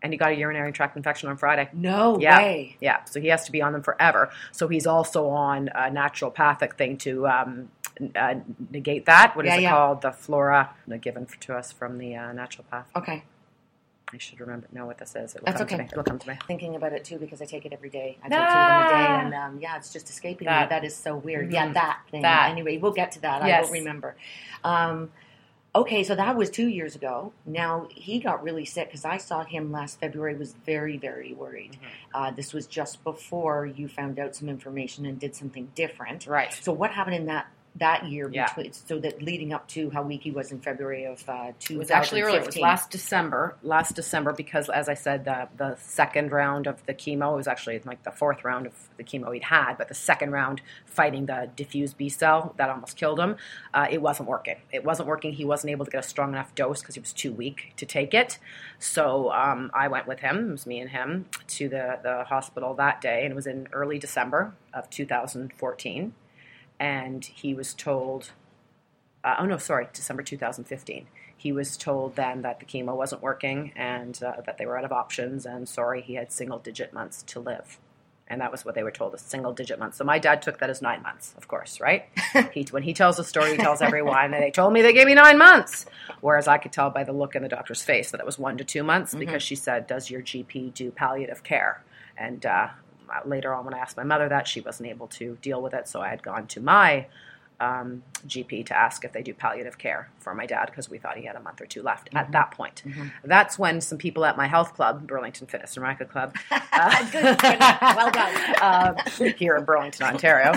and 0.01 0.11
he 0.11 0.17
got 0.17 0.31
a 0.31 0.35
urinary 0.35 0.71
tract 0.71 0.97
infection 0.97 1.29
on 1.29 1.37
Friday. 1.37 1.69
No 1.73 2.17
Yeah. 2.19 2.39
way. 2.39 2.77
Yeah, 2.79 3.03
so 3.05 3.21
he 3.21 3.27
has 3.27 3.45
to 3.45 3.51
be 3.51 3.61
on 3.61 3.73
them 3.73 3.83
forever. 3.83 4.31
So 4.51 4.67
he's 4.67 4.87
also 4.87 5.27
on 5.29 5.67
a 5.75 5.91
naturopathic 5.91 6.73
thing 6.73 6.97
to 6.99 7.27
um, 7.27 7.69
uh, 8.15 8.35
negate 8.69 9.05
that. 9.05 9.35
What 9.35 9.45
is 9.45 9.51
Yeah, 9.51 9.57
it 9.57 9.61
yeah. 9.63 9.69
called? 9.71 10.01
The 10.01 10.11
flora 10.11 10.69
uh, 10.91 10.97
given 10.97 11.25
to 11.41 11.55
us 11.55 11.71
from 11.71 11.97
the 11.97 12.15
uh, 12.15 12.31
naturopath. 12.33 12.85
Okay. 12.95 13.23
I 14.13 14.17
should 14.17 14.41
remember 14.41 14.67
know 14.73 14.85
what 14.85 14.97
this 14.97 15.15
is. 15.15 15.35
It 15.35 15.41
will 15.41 15.45
That's 15.45 15.59
come 15.59 15.67
to 15.69 15.73
okay. 15.75 15.83
me. 15.83 15.89
It'll 15.91 16.03
come 16.03 16.19
to 16.19 16.27
me. 16.29 16.35
Thinking 16.45 16.75
about 16.75 16.91
it 16.91 17.05
too 17.05 17.17
because 17.17 17.41
I 17.41 17.45
take 17.45 17.65
it 17.65 17.71
every 17.71 17.89
day. 17.89 18.17
I 18.21 18.27
take 18.27 18.37
Ah. 18.39 18.51
two 18.51 18.59
of 18.59 18.67
them 18.67 18.87
a 18.87 18.91
day, 19.07 19.25
and 19.25 19.33
um, 19.55 19.59
yeah, 19.61 19.77
it's 19.77 19.93
just 19.93 20.09
escaping 20.09 20.47
me. 20.47 20.51
That. 20.51 20.67
That 20.69 20.83
is 20.83 20.93
so 20.93 21.15
weird. 21.15 21.49
Mhm. 21.49 21.53
Yeah, 21.53 21.71
that 21.73 21.99
thing. 22.11 22.21
That. 22.23 22.49
Anyway, 22.51 22.77
we'll 22.77 22.91
get 22.91 23.13
to 23.13 23.21
that. 23.21 23.41
I 23.41 23.47
Yes. 23.47 23.63
don't 23.67 23.71
remember. 23.73 24.15
Um, 24.65 25.11
okay, 25.73 26.03
so 26.03 26.13
that 26.15 26.35
was 26.35 26.49
two 26.49 26.67
years 26.67 26.93
ago. 26.93 27.31
Now 27.45 27.87
he 27.89 28.19
got 28.19 28.43
really 28.43 28.65
sick 28.65 28.89
because 28.89 29.05
I 29.05 29.15
saw 29.15 29.45
him 29.45 29.71
last 29.71 30.01
February. 30.01 30.35
Was 30.35 30.55
very 30.65 30.97
very 30.97 31.33
worried. 31.33 31.73
Mm-hmm. 31.77 31.85
Uh, 32.13 32.31
this 32.31 32.51
was 32.53 32.67
just 32.67 33.01
before 33.05 33.65
you 33.65 33.87
found 33.87 34.19
out 34.19 34.35
some 34.35 34.49
information 34.49 35.05
and 35.05 35.17
did 35.19 35.35
something 35.37 35.71
different. 35.73 36.27
Right. 36.27 36.51
So 36.51 36.73
what 36.73 36.91
happened 36.91 37.15
in 37.15 37.27
that 37.27 37.47
that 37.75 38.05
year 38.05 38.29
Yeah. 38.31 38.47
between 38.47 38.73
so 38.73 38.99
that 38.99 39.21
leading 39.21 39.53
up 39.53 39.67
to 39.69 39.89
how 39.91 40.03
weak 40.03 40.23
he 40.23 40.31
was 40.31 40.51
in 40.51 40.59
February 40.59 41.05
of 41.05 41.27
uh, 41.29 41.53
2015? 41.59 41.75
It 41.75 41.79
was 41.79 41.91
actually 41.91 42.21
early. 42.21 42.37
It 42.37 42.45
was 42.45 42.57
last 42.57 42.91
December. 42.91 43.55
Last 43.63 43.95
December, 43.95 44.33
because 44.33 44.69
as 44.69 44.89
I 44.89 44.93
said, 44.93 45.25
the, 45.25 45.47
the 45.57 45.77
second 45.77 46.31
round 46.31 46.67
of 46.67 46.85
the 46.85 46.93
chemo 46.93 47.35
was 47.35 47.47
actually 47.47 47.79
like 47.85 48.03
the 48.03 48.11
fourth 48.11 48.43
round 48.43 48.67
of 48.67 48.73
the 48.97 49.03
chemo 49.03 49.33
he'd 49.33 49.43
had, 49.45 49.77
but 49.77 49.87
the 49.87 49.93
second 49.93 50.31
round 50.31 50.61
fighting 50.85 51.25
the 51.27 51.49
diffuse 51.55 51.93
B 51.93 52.09
cell 52.09 52.53
that 52.57 52.69
almost 52.69 52.97
killed 52.97 53.19
him, 53.19 53.37
uh, 53.73 53.87
it 53.89 54.01
wasn't 54.01 54.27
working. 54.27 54.57
It 54.71 54.83
wasn't 54.83 55.07
working. 55.07 55.33
He 55.33 55.45
wasn't 55.45 55.71
able 55.71 55.85
to 55.85 55.91
get 55.91 56.03
a 56.03 56.07
strong 56.07 56.33
enough 56.33 56.53
dose 56.55 56.81
because 56.81 56.95
he 56.95 57.01
was 57.01 57.13
too 57.13 57.31
weak 57.31 57.73
to 57.77 57.85
take 57.85 58.13
it. 58.13 58.37
So 58.79 59.31
um, 59.31 59.71
I 59.73 59.87
went 59.87 60.07
with 60.07 60.19
him. 60.19 60.49
It 60.49 60.51
was 60.51 60.65
me 60.65 60.79
and 60.79 60.89
him 60.89 61.25
to 61.47 61.69
the 61.69 61.99
the 62.03 62.25
hospital 62.25 62.73
that 62.75 62.99
day, 63.01 63.23
and 63.23 63.31
it 63.31 63.35
was 63.35 63.47
in 63.47 63.67
early 63.71 63.97
December 63.97 64.53
of 64.73 64.89
2014, 64.89 66.13
and 66.81 67.23
he 67.23 67.53
was 67.53 67.73
told 67.73 68.31
uh, 69.23 69.35
oh 69.39 69.45
no, 69.45 69.57
sorry, 69.57 69.87
December 69.93 70.23
2015. 70.23 71.07
He 71.37 71.51
was 71.51 71.77
told 71.77 72.15
then 72.15 72.41
that 72.41 72.59
the 72.59 72.65
chemo 72.65 72.95
wasn't 72.95 73.21
working 73.21 73.71
and 73.75 74.21
uh, 74.23 74.41
that 74.45 74.57
they 74.57 74.65
were 74.65 74.77
out 74.77 74.85
of 74.85 74.91
options, 74.91 75.45
and 75.45 75.67
sorry, 75.67 76.01
he 76.01 76.15
had 76.15 76.31
single 76.31 76.59
digit 76.59 76.93
months 76.93 77.23
to 77.23 77.39
live. 77.39 77.79
And 78.27 78.39
that 78.39 78.51
was 78.51 78.63
what 78.63 78.75
they 78.75 78.83
were 78.83 78.91
told, 78.91 79.13
a 79.13 79.17
single 79.17 79.51
digit 79.51 79.77
month. 79.77 79.95
So 79.95 80.05
my 80.05 80.17
dad 80.17 80.41
took 80.41 80.59
that 80.59 80.69
as 80.69 80.81
nine 80.81 81.03
months, 81.03 81.33
of 81.37 81.47
course, 81.49 81.81
right? 81.81 82.05
he, 82.53 82.65
when 82.71 82.83
he 82.83 82.93
tells 82.93 83.17
the 83.17 83.25
story, 83.25 83.51
he 83.51 83.57
tells 83.57 83.81
everyone, 83.81 84.31
they 84.31 84.51
told 84.51 84.71
me 84.71 84.81
they 84.81 84.93
gave 84.93 85.07
me 85.07 85.15
nine 85.15 85.37
months. 85.37 85.85
Whereas 86.21 86.47
I 86.47 86.57
could 86.57 86.71
tell 86.71 86.89
by 86.89 87.03
the 87.03 87.11
look 87.11 87.35
in 87.35 87.43
the 87.43 87.49
doctor's 87.49 87.81
face 87.81 88.11
that 88.11 88.21
it 88.21 88.25
was 88.25 88.39
one 88.39 88.57
to 88.57 88.63
two 88.63 88.83
months 88.83 89.13
because 89.13 89.43
she 89.43 89.55
said, 89.55 89.85
Does 89.85 90.09
your 90.09 90.21
GP 90.21 90.73
do 90.73 90.91
palliative 90.91 91.43
care? 91.43 91.83
And 92.17 92.45
uh, 92.45 92.69
later 93.25 93.53
on, 93.53 93.65
when 93.65 93.73
I 93.73 93.79
asked 93.79 93.97
my 93.97 94.03
mother 94.03 94.29
that, 94.29 94.47
she 94.47 94.61
wasn't 94.61 94.89
able 94.89 95.07
to 95.07 95.37
deal 95.41 95.61
with 95.61 95.73
it. 95.73 95.87
So 95.87 96.01
I 96.01 96.09
had 96.09 96.23
gone 96.23 96.47
to 96.47 96.59
my 96.61 97.07
um, 97.59 98.01
GP 98.27 98.65
to 98.65 98.77
ask 98.77 99.05
if 99.05 99.13
they 99.13 99.21
do 99.21 99.33
palliative 99.35 99.77
care 99.77 100.09
for 100.17 100.33
my 100.33 100.47
dad 100.47 100.65
because 100.65 100.89
we 100.89 100.97
thought 100.97 101.15
he 101.17 101.25
had 101.25 101.35
a 101.35 101.39
month 101.41 101.61
or 101.61 101.67
two 101.67 101.83
left 101.83 102.09
at 102.13 102.31
that 102.31 102.51
point. 102.51 102.83
That's 103.23 103.59
when 103.59 103.81
some 103.81 103.99
people 103.99 104.25
at 104.25 104.35
my 104.35 104.47
health 104.47 104.73
club, 104.73 105.05
Burlington 105.05 105.45
Fitness 105.47 105.77
and 105.77 105.83
Miracle 105.83 106.07
Club, 106.07 106.35
uh. 106.51 107.05
Well 107.95 108.11
done. 108.11 108.55
uh, 108.61 108.93
here 109.37 109.55
in 109.57 109.63
Burlington, 109.63 110.07
Ontario, 110.07 110.53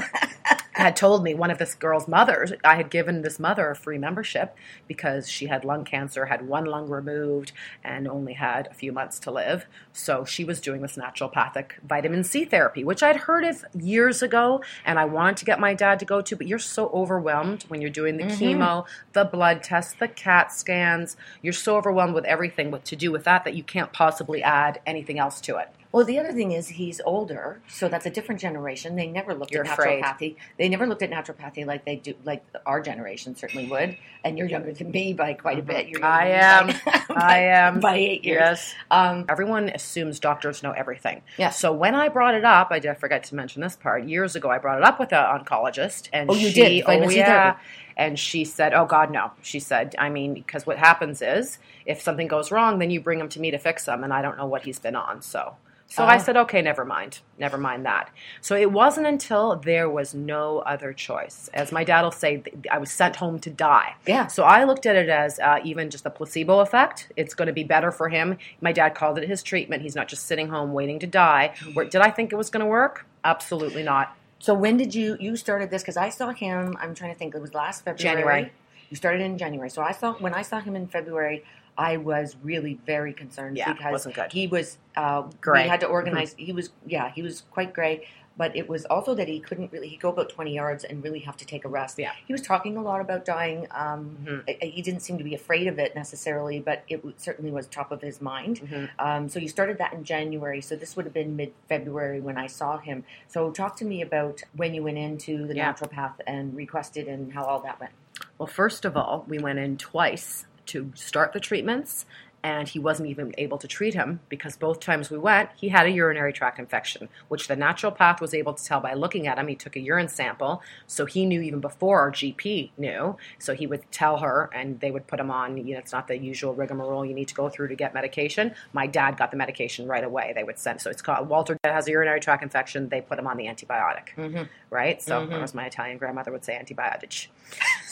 had 0.83 0.97
told 0.97 1.23
me 1.23 1.35
one 1.35 1.51
of 1.51 1.59
this 1.59 1.75
girl's 1.75 2.09
mothers, 2.09 2.53
I 2.65 2.75
had 2.77 2.91
given 2.91 3.23
this 3.23 3.39
mother 3.39 3.71
a 3.71 3.77
free 3.77 3.99
membership 3.99 4.57
because 4.89 5.29
she 5.29 5.47
had 5.47 5.65
lung 5.65 5.85
cancer, 5.85 6.27
had 6.27 6.49
one 6.49 6.65
lung 6.65 6.89
removed, 6.89 7.53
and 7.83 8.09
only 8.09 8.33
had 8.33 8.67
a 8.67 8.75
few 8.75 8.93
months 8.93 9.19
to 9.21 9.31
live. 9.31 9.67
So 9.93 10.25
she 10.25 10.45
was 10.45 10.61
doing 10.61 10.83
this 10.83 10.97
naturopathic 10.97 11.73
vitamin 11.87 12.25
C 12.25 12.45
therapy, 12.45 12.83
which 12.83 13.03
I'd 13.03 13.17
heard 13.17 13.45
of 13.45 13.65
years 13.75 14.23
ago, 14.23 14.63
and 14.85 14.99
I 14.99 15.05
wanted 15.05 15.37
to 15.39 15.45
get 15.45 15.61
my 15.61 15.75
dad 15.75 16.01
to 16.01 16.05
go 16.05 16.21
to, 16.21 16.37
but 16.37 16.49
you're 16.49 16.59
so 16.59 16.89
overwhelmed 16.89 17.65
when 17.69 17.81
you're 17.81 17.91
doing 17.91 18.17
the 18.17 18.25
mm-hmm. 18.25 18.45
chemo, 18.45 18.87
the 19.13 19.25
blood 19.25 19.63
tests, 19.63 19.95
the 19.95 20.09
CAT 20.09 20.53
scans. 20.53 21.17
You're 21.41 21.53
so 21.53 21.77
overwhelmed 21.77 22.15
with 22.15 22.25
everything 22.25 22.71
with, 22.71 22.85
to 22.85 22.97
do 22.97 23.13
with 23.13 23.25
that 23.25 23.45
that 23.45 23.55
you 23.55 23.63
can't 23.63 23.93
possibly 23.93 24.43
add 24.43 24.81
anything 24.87 25.19
else 25.19 25.41
to 25.43 25.57
it. 25.59 25.69
Well, 25.95 26.05
the 26.05 26.19
other 26.19 26.33
thing 26.33 26.51
is 26.51 26.67
he's 26.67 27.01
older, 27.07 27.61
so 27.69 27.89
that's 27.89 28.05
a 28.05 28.11
different 28.11 28.41
generation. 28.41 28.97
They 28.97 29.07
never 29.07 29.33
looked 29.33 29.53
You're 29.53 29.65
at 29.65 29.75
afraid. 29.79 30.03
naturopathy. 30.03 30.35
They 30.59 30.69
never 30.69 30.89
looked 30.89 31.03
at 31.03 31.11
naturopathy 31.13 31.65
like 31.65 31.85
they 31.85 31.95
do, 31.95 32.15
like 32.25 32.45
our 32.67 32.81
generation 32.83 33.37
certainly 33.37 33.69
would. 33.69 33.97
And 34.25 34.37
you're 34.37 34.49
younger 34.49 34.73
than 34.73 34.91
me 34.91 35.13
by 35.13 35.35
quite 35.35 35.61
a 35.61 35.63
bit. 35.63 35.87
You're 35.87 36.05
I 36.05 36.31
younger 36.31 36.73
than 36.73 36.83
me 36.83 36.93
am. 36.97 37.07
by- 37.07 37.15
I 37.23 37.39
am. 37.43 37.79
by 37.81 37.95
eight 37.95 38.25
years. 38.25 38.41
Yes. 38.41 38.75
Um, 38.91 39.25
Everyone 39.29 39.69
assumes 39.69 40.19
doctors 40.19 40.65
know 40.65 40.73
everything. 40.73 41.23
Yeah. 41.39 41.51
So 41.51 41.73
when 41.73 41.95
I 41.95 42.09
brought 42.09 42.35
it 42.35 42.45
up, 42.45 42.69
I 42.73 42.81
did 42.81 42.97
forget 42.99 43.23
to 43.25 43.37
mention 43.37 43.63
this 43.63 43.77
part. 43.77 44.03
Years 44.03 44.35
ago, 44.35 44.51
I 44.51 44.59
brought 44.59 44.79
it 44.79 44.85
up 44.85 44.99
with 44.99 45.13
an 45.13 45.25
oncologist, 45.25 46.09
and 46.13 46.29
Oh, 46.29 46.35
you 46.35 46.49
she, 46.49 46.55
did? 46.81 46.87
Vitamin 46.87 47.09
oh 47.09 47.13
yeah, 47.13 47.27
therapy. 47.53 47.61
And 47.97 48.19
she 48.19 48.45
said, 48.45 48.75
"Oh 48.75 48.87
God, 48.87 49.11
no." 49.11 49.33
She 49.43 49.61
said, 49.61 49.95
"I 49.99 50.09
mean, 50.09 50.35
because 50.35 50.67
what 50.67 50.79
happens 50.79 51.23
is 51.23 51.59
if 51.87 52.01
something 52.01 52.27
goes 52.29 52.51
wrong, 52.51 52.79
then 52.79 52.91
you 52.91 53.01
bring 53.01 53.21
him 53.21 53.29
to 53.31 53.41
me 53.41 53.51
to 53.51 53.59
fix 53.59 53.87
him, 53.87 54.03
and 54.05 54.13
I 54.13 54.23
don't 54.23 54.37
know 54.37 54.47
what 54.47 54.63
he's 54.63 54.79
been 54.79 54.97
on." 54.97 55.23
So, 55.23 55.57
so 55.87 56.03
I 56.05 56.17
Oh. 56.17 56.19
said, 56.19 56.37
"Okay, 56.37 56.61
never 56.61 56.85
mind, 56.85 57.21
never 57.39 57.57
mind 57.57 57.87
that." 57.87 58.11
So 58.41 58.57
it 58.57 58.73
wasn't 58.73 59.07
until 59.07 59.55
there 59.57 59.89
was 59.89 60.13
no 60.15 60.59
other 60.61 60.93
choice, 60.93 61.49
as 61.55 61.71
my 61.71 61.85
dad 61.85 62.03
will 62.03 62.11
say, 62.11 62.43
I 62.69 62.79
was 62.79 62.91
sent 62.91 63.17
home 63.17 63.39
to 63.41 63.51
die. 63.51 63.95
Yeah. 64.07 64.27
So 64.27 64.43
I 64.43 64.65
looked 64.65 64.87
at 64.87 64.97
it 64.97 65.09
as 65.09 65.39
uh, 65.39 65.61
even 65.63 65.91
just 65.91 66.05
a 66.07 66.11
placebo 66.11 66.61
effect. 66.61 67.13
It's 67.17 67.35
going 67.35 67.47
to 67.47 67.53
be 67.53 67.65
better 67.65 67.93
for 67.93 68.09
him. 68.09 68.39
My 68.61 68.73
dad 68.73 68.97
called 68.97 69.19
it 69.19 69.29
his 69.29 69.43
treatment. 69.43 69.83
He's 69.83 69.95
not 69.95 70.09
just 70.09 70.27
sitting 70.27 70.49
home 70.49 70.73
waiting 70.73 70.99
to 70.99 71.07
die. 71.07 71.55
Where, 71.75 71.85
did 71.85 72.01
I 72.01 72.11
think 72.11 72.33
it 72.33 72.37
was 72.37 72.51
going 72.51 72.63
to 72.65 72.67
work? 72.67 73.07
Absolutely 73.23 73.85
not. 73.85 74.17
So 74.39 74.55
when 74.55 74.77
did 74.77 74.95
you 74.95 75.17
you 75.21 75.37
started 75.37 75.71
this? 75.71 75.83
Because 75.83 75.97
I 75.97 76.11
saw 76.11 76.31
him. 76.31 76.77
I'm 76.81 76.95
trying 76.95 77.13
to 77.13 77.19
think. 77.19 77.35
It 77.35 77.41
was 77.41 77.55
last 77.55 77.85
February. 77.85 78.17
January. 78.17 78.53
You 78.91 78.97
started 78.97 79.23
in 79.23 79.39
January. 79.39 79.71
So 79.71 79.83
I 79.83 79.93
saw 79.93 80.15
when 80.15 80.35
I 80.35 80.43
saw 80.43 80.61
him 80.61 80.77
in 80.77 80.87
February. 80.87 81.45
I 81.77 81.97
was 81.97 82.37
really 82.43 82.79
very 82.87 83.13
concerned 83.13 83.57
Yeah, 83.57 83.73
because 83.73 83.91
wasn't 83.91 84.15
good. 84.15 84.33
he 84.33 84.47
was 84.47 84.79
uh, 84.97 85.23
Gray. 85.41 85.65
We 85.65 85.69
had 85.69 85.81
to 85.81 85.87
organize. 85.87 86.35
He 86.39 86.53
was 86.53 86.71
yeah, 86.87 87.11
he 87.11 87.21
was 87.23 87.43
quite 87.51 87.73
gray. 87.73 88.07
But 88.37 88.57
it 88.57 88.69
was 88.69 88.85
also 88.87 89.15
that 89.15 89.29
he 89.29 89.39
couldn't 89.39 89.71
really. 89.73 89.89
He'd 89.89 90.01
go 90.01 90.09
about 90.09 90.29
twenty 90.29 90.55
yards 90.55 90.83
and 90.85 91.05
really 91.05 91.21
have 91.21 91.37
to 91.37 91.47
take 91.47 91.65
a 91.65 91.69
rest. 91.69 91.99
Yeah. 91.99 92.13
he 92.27 92.33
was 92.33 92.43
talking 92.43 92.77
a 92.77 92.83
lot 92.83 93.01
about 93.01 93.25
dying. 93.25 93.67
Um, 93.71 94.17
Mhm. 94.25 94.63
He 94.63 94.83
didn't 94.83 95.01
seem 95.01 95.19
to 95.19 95.25
be 95.25 95.35
afraid 95.35 95.67
of 95.69 95.79
it 95.79 95.95
necessarily, 95.95 96.59
but 96.59 96.83
it 96.89 97.03
certainly 97.17 97.51
was 97.53 97.67
top 97.69 97.93
of 97.93 98.01
his 98.01 98.21
mind. 98.21 98.61
Mhm. 98.61 98.91
Um, 98.99 99.29
so 99.29 99.39
you 99.39 99.49
started 99.49 99.79
that 99.79 99.93
in 99.93 100.03
January. 100.05 100.61
So 100.61 100.75
this 100.75 100.97
would 100.97 101.05
have 101.05 101.15
been 101.15 101.37
mid 101.37 101.53
February 101.69 102.21
when 102.21 102.37
I 102.37 102.47
saw 102.49 102.79
him. 102.79 103.05
So 103.29 103.51
talk 103.53 103.77
to 103.77 103.85
me 103.85 104.03
about 104.03 104.43
when 104.57 104.75
you 104.75 104.83
went 104.83 104.99
into 104.99 105.47
the 105.47 105.55
Yeah. 105.55 105.73
naturopath 105.73 106.15
and 106.27 106.57
requested 106.57 107.07
and 107.09 107.33
how 107.35 107.45
all 107.45 107.61
that 107.61 107.79
went. 107.79 107.93
Well, 108.39 108.47
first 108.49 108.85
of 108.85 108.97
all, 108.97 109.25
we 109.29 109.39
went 109.39 109.59
in 109.61 109.77
twice 109.77 110.47
to 110.67 110.91
start 110.95 111.33
the 111.35 111.41
treatments, 111.41 112.07
and 112.45 112.69
he 112.69 112.79
wasn't 112.79 113.09
even 113.09 113.35
able 113.39 113.57
to 113.57 113.67
treat 113.67 113.95
him 113.95 114.21
because 114.29 114.55
both 114.55 114.79
times 114.79 115.11
we 115.11 115.17
went, 115.17 115.49
he 115.57 115.71
had 115.71 115.87
a 115.87 115.91
urinary 115.91 116.31
tract 116.31 116.59
infection, 116.59 117.09
which 117.29 117.49
the 117.49 117.57
naturopath 117.57 118.21
was 118.21 118.35
able 118.35 118.53
to 118.53 118.63
tell 118.63 118.81
by 118.81 118.93
looking 118.93 119.27
at 119.27 119.39
him. 119.39 119.49
He 119.49 119.55
took 119.57 119.77
a 119.77 119.81
urine 119.81 120.09
sample, 120.09 120.63
so 120.87 121.07
he 121.07 121.25
knew 121.25 121.41
even 121.41 121.61
before 121.61 122.01
our 122.01 122.13
GP 122.13 122.71
knew. 122.77 123.17
So 123.39 123.55
he 123.55 123.67
would 123.67 123.91
tell 123.91 124.19
her, 124.19 124.51
and 124.53 124.79
they 124.81 124.91
would 124.91 125.07
put 125.07 125.19
him 125.19 125.31
on. 125.31 125.57
You 125.57 125.73
know, 125.73 125.79
it's 125.81 125.93
not 125.93 126.07
the 126.07 126.19
usual 126.19 126.55
rigmarole 126.55 127.07
you 127.07 127.15
need 127.15 127.29
to 127.29 127.35
go 127.35 127.49
through 127.49 127.69
to 127.69 127.75
get 127.75 127.95
medication. 127.95 128.55
My 128.75 128.87
dad 128.87 129.17
got 129.17 129.31
the 129.31 129.39
medication 129.39 129.89
right 129.89 130.05
away. 130.05 130.33
They 130.35 130.45
would 130.45 130.59
send. 130.59 130.83
So 130.83 130.91
it's 130.91 131.01
called 131.01 131.31
Walter 131.31 131.57
has 131.65 131.89
a 131.89 131.93
urinary 131.93 132.21
tract 132.21 132.43
infection. 132.43 132.91
They 132.91 133.01
put 133.01 133.19
him 133.19 133.27
on 133.27 133.39
the 133.39 133.47
antibiotic, 133.47 134.09
Mhm. 134.19 134.49
right? 134.69 135.01
So, 135.01 135.27
Mhm. 135.27 135.33
or 135.33 135.43
as 135.43 135.55
my 135.55 135.65
Italian 135.65 135.97
grandmother 135.97 136.31
would 136.31 136.45
say, 136.45 136.61
antibiotic. 136.63 137.29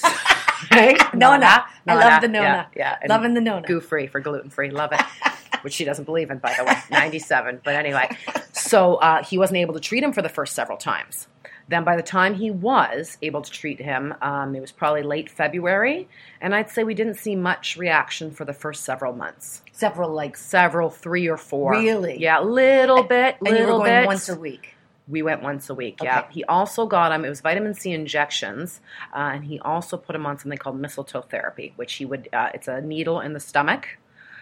right? 0.70 0.98
Nona. 1.14 1.64
I 1.86 1.94
love 1.94 2.22
the 2.22 2.28
Nona. 2.28 2.68
Yeah, 2.76 2.98
yeah. 3.02 3.08
Loving 3.08 3.34
the 3.34 3.40
Nona. 3.40 3.66
Goo 3.66 3.80
free 3.80 4.06
for 4.06 4.20
gluten 4.20 4.50
free. 4.50 4.70
Love 4.70 4.92
it. 4.92 5.00
Which 5.62 5.74
she 5.74 5.84
doesn't 5.84 6.04
believe 6.04 6.30
in, 6.30 6.38
by 6.38 6.54
the 6.58 6.64
way. 6.64 6.74
97. 6.90 7.60
But 7.64 7.74
anyway, 7.74 8.08
so 8.52 8.96
uh, 8.96 9.22
he 9.22 9.38
wasn't 9.38 9.58
able 9.58 9.74
to 9.74 9.80
treat 9.80 10.02
him 10.02 10.12
for 10.12 10.22
the 10.22 10.28
first 10.28 10.54
several 10.54 10.76
times. 10.76 11.28
Then 11.68 11.84
by 11.84 11.96
the 11.96 12.02
time 12.02 12.34
he 12.34 12.50
was 12.50 13.16
able 13.22 13.42
to 13.42 13.50
treat 13.50 13.80
him, 13.80 14.14
um, 14.20 14.54
it 14.54 14.60
was 14.60 14.72
probably 14.72 15.02
late 15.02 15.30
February. 15.30 16.08
And 16.40 16.54
I'd 16.54 16.70
say 16.70 16.84
we 16.84 16.94
didn't 16.94 17.14
see 17.14 17.36
much 17.36 17.76
reaction 17.76 18.30
for 18.32 18.44
the 18.44 18.52
first 18.52 18.84
several 18.84 19.12
months. 19.14 19.62
Several 19.72 20.12
like 20.12 20.36
Several, 20.36 20.90
three 20.90 21.28
or 21.28 21.36
four. 21.36 21.72
Really? 21.72 22.18
Yeah, 22.20 22.40
little 22.40 23.04
bit, 23.04 23.36
and 23.40 23.56
little 23.56 23.78
going 23.78 23.90
bit. 23.90 24.06
once 24.06 24.28
a 24.28 24.36
week. 24.36 24.71
We 25.12 25.20
went 25.22 25.42
once 25.42 25.68
a 25.68 25.74
week. 25.74 26.00
Yeah. 26.02 26.20
Okay. 26.20 26.28
He 26.32 26.44
also 26.44 26.86
got 26.86 27.12
him. 27.12 27.24
It 27.24 27.28
was 27.28 27.42
vitamin 27.42 27.74
C 27.74 27.92
injections, 27.92 28.80
uh, 29.14 29.32
and 29.34 29.44
he 29.44 29.60
also 29.60 29.98
put 29.98 30.16
him 30.16 30.24
on 30.24 30.38
something 30.38 30.58
called 30.58 30.80
mistletoe 30.80 31.20
therapy, 31.20 31.74
which 31.76 31.92
he 31.94 32.06
would. 32.06 32.30
Uh, 32.32 32.48
it's 32.54 32.66
a 32.66 32.80
needle 32.80 33.20
in 33.20 33.34
the 33.34 33.40
stomach. 33.40 33.98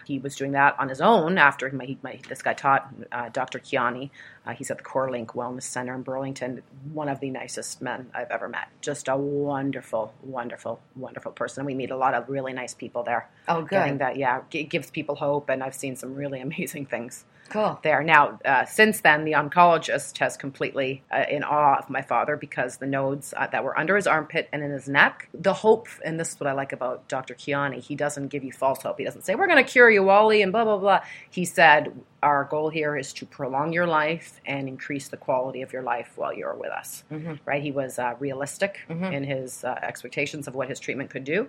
He 0.07 0.19
was 0.19 0.35
doing 0.37 0.53
that 0.53 0.77
on 0.79 0.89
his 0.89 1.01
own 1.01 1.39
after 1.39 1.71
my, 1.71 1.97
my 2.03 2.19
this 2.29 2.43
guy 2.43 2.55
taught 2.55 2.93
uh, 3.13 3.29
Dr. 3.29 3.59
Kiani. 3.59 4.11
Uh, 4.47 4.53
he's 4.53 4.71
at 4.71 4.79
the 4.79 4.85
Core 4.85 5.11
Link 5.11 5.33
Wellness 5.33 5.65
Center 5.65 5.95
in 5.95 6.03
Burlington. 6.03 6.63
One 6.93 7.09
of 7.09 7.21
the 7.21 7.31
nicest 7.31 7.83
men 7.83 8.11
I've 8.15 8.31
ever 8.31 8.49
met. 8.49 8.69
Just 8.81 9.09
a 9.09 9.17
wonderful, 9.17 10.15
wonderful, 10.23 10.81
wonderful 10.97 11.33
person. 11.33 11.65
We 11.65 11.75
meet 11.75 11.91
a 11.91 11.97
lot 11.97 12.15
of 12.15 12.29
really 12.29 12.53
nice 12.53 12.75
people 12.75 13.03
there. 13.03 13.29
Oh, 13.47 13.63
Getting 13.63 13.95
good. 13.95 14.01
that, 14.01 14.17
yeah, 14.17 14.43
it 14.53 14.65
gives 14.65 14.91
people 14.91 15.17
hope, 15.17 15.49
and 15.49 15.63
I've 15.63 15.75
seen 15.75 15.97
some 15.97 16.15
really 16.15 16.41
amazing 16.49 16.87
things 16.87 17.25
Cool. 17.51 17.79
there. 17.83 18.03
Now, 18.03 18.39
uh, 18.45 18.65
since 18.65 19.01
then, 19.01 19.25
the 19.25 19.33
oncologist 19.33 20.17
has 20.19 20.37
completely 20.37 21.03
uh, 21.13 21.25
in 21.29 21.43
awe 21.45 21.77
of 21.79 21.91
my 21.91 22.01
father 22.03 22.37
because 22.37 22.79
the 22.79 22.87
nodes 22.87 23.35
uh, 23.37 23.47
that 23.49 23.63
were 23.65 23.79
under 23.79 23.97
his 23.97 24.07
armpit 24.07 24.49
and 24.53 24.63
in 24.63 24.71
his 24.71 24.89
neck, 24.89 25.29
the 25.35 25.53
hope, 25.53 25.89
and 26.05 26.19
this 26.19 26.31
is 26.33 26.41
what 26.41 26.47
I 26.49 26.53
like 26.53 26.73
about 26.73 27.07
Dr. 27.09 27.35
Kiani, 27.35 27.81
he 27.83 27.95
doesn't 27.95 28.29
give 28.29 28.45
you 28.45 28.53
false 28.53 28.83
hope. 28.83 28.99
He 28.99 29.05
doesn't 29.05 29.23
say, 29.25 29.35
we're 29.35 29.47
going 29.49 29.63
to 29.65 29.71
cure 29.71 29.91
you, 29.91 30.03
Wally, 30.03 30.43
and 30.43 30.53
blah, 30.53 30.65
blah, 30.65 30.79
blah. 30.79 31.01
He 31.29 31.45
said, 31.45 31.93
our 32.23 32.45
goal 32.45 32.69
here 32.71 32.97
is 32.97 33.13
to 33.15 33.27
prolong 33.27 33.73
your 33.73 33.87
life 33.87 34.41
and 34.47 34.69
increase 34.69 35.09
the 35.09 35.17
quality 35.17 35.63
of 35.63 35.73
your 35.73 35.83
life 35.83 36.13
while 36.17 36.33
you're 36.33 36.55
with 36.55 36.71
us. 36.71 37.03
Mhm. 37.11 37.39
Right? 37.47 37.63
He 37.63 37.73
was 37.73 37.99
uh, 37.99 38.15
realistic 38.19 38.81
Mhm. 38.91 39.13
in 39.13 39.25
his 39.25 39.65
uh, 39.65 39.79
expectations 39.83 40.47
of 40.47 40.55
what 40.55 40.69
his 40.69 40.79
treatment 40.79 41.11
could 41.11 41.25
do. 41.25 41.49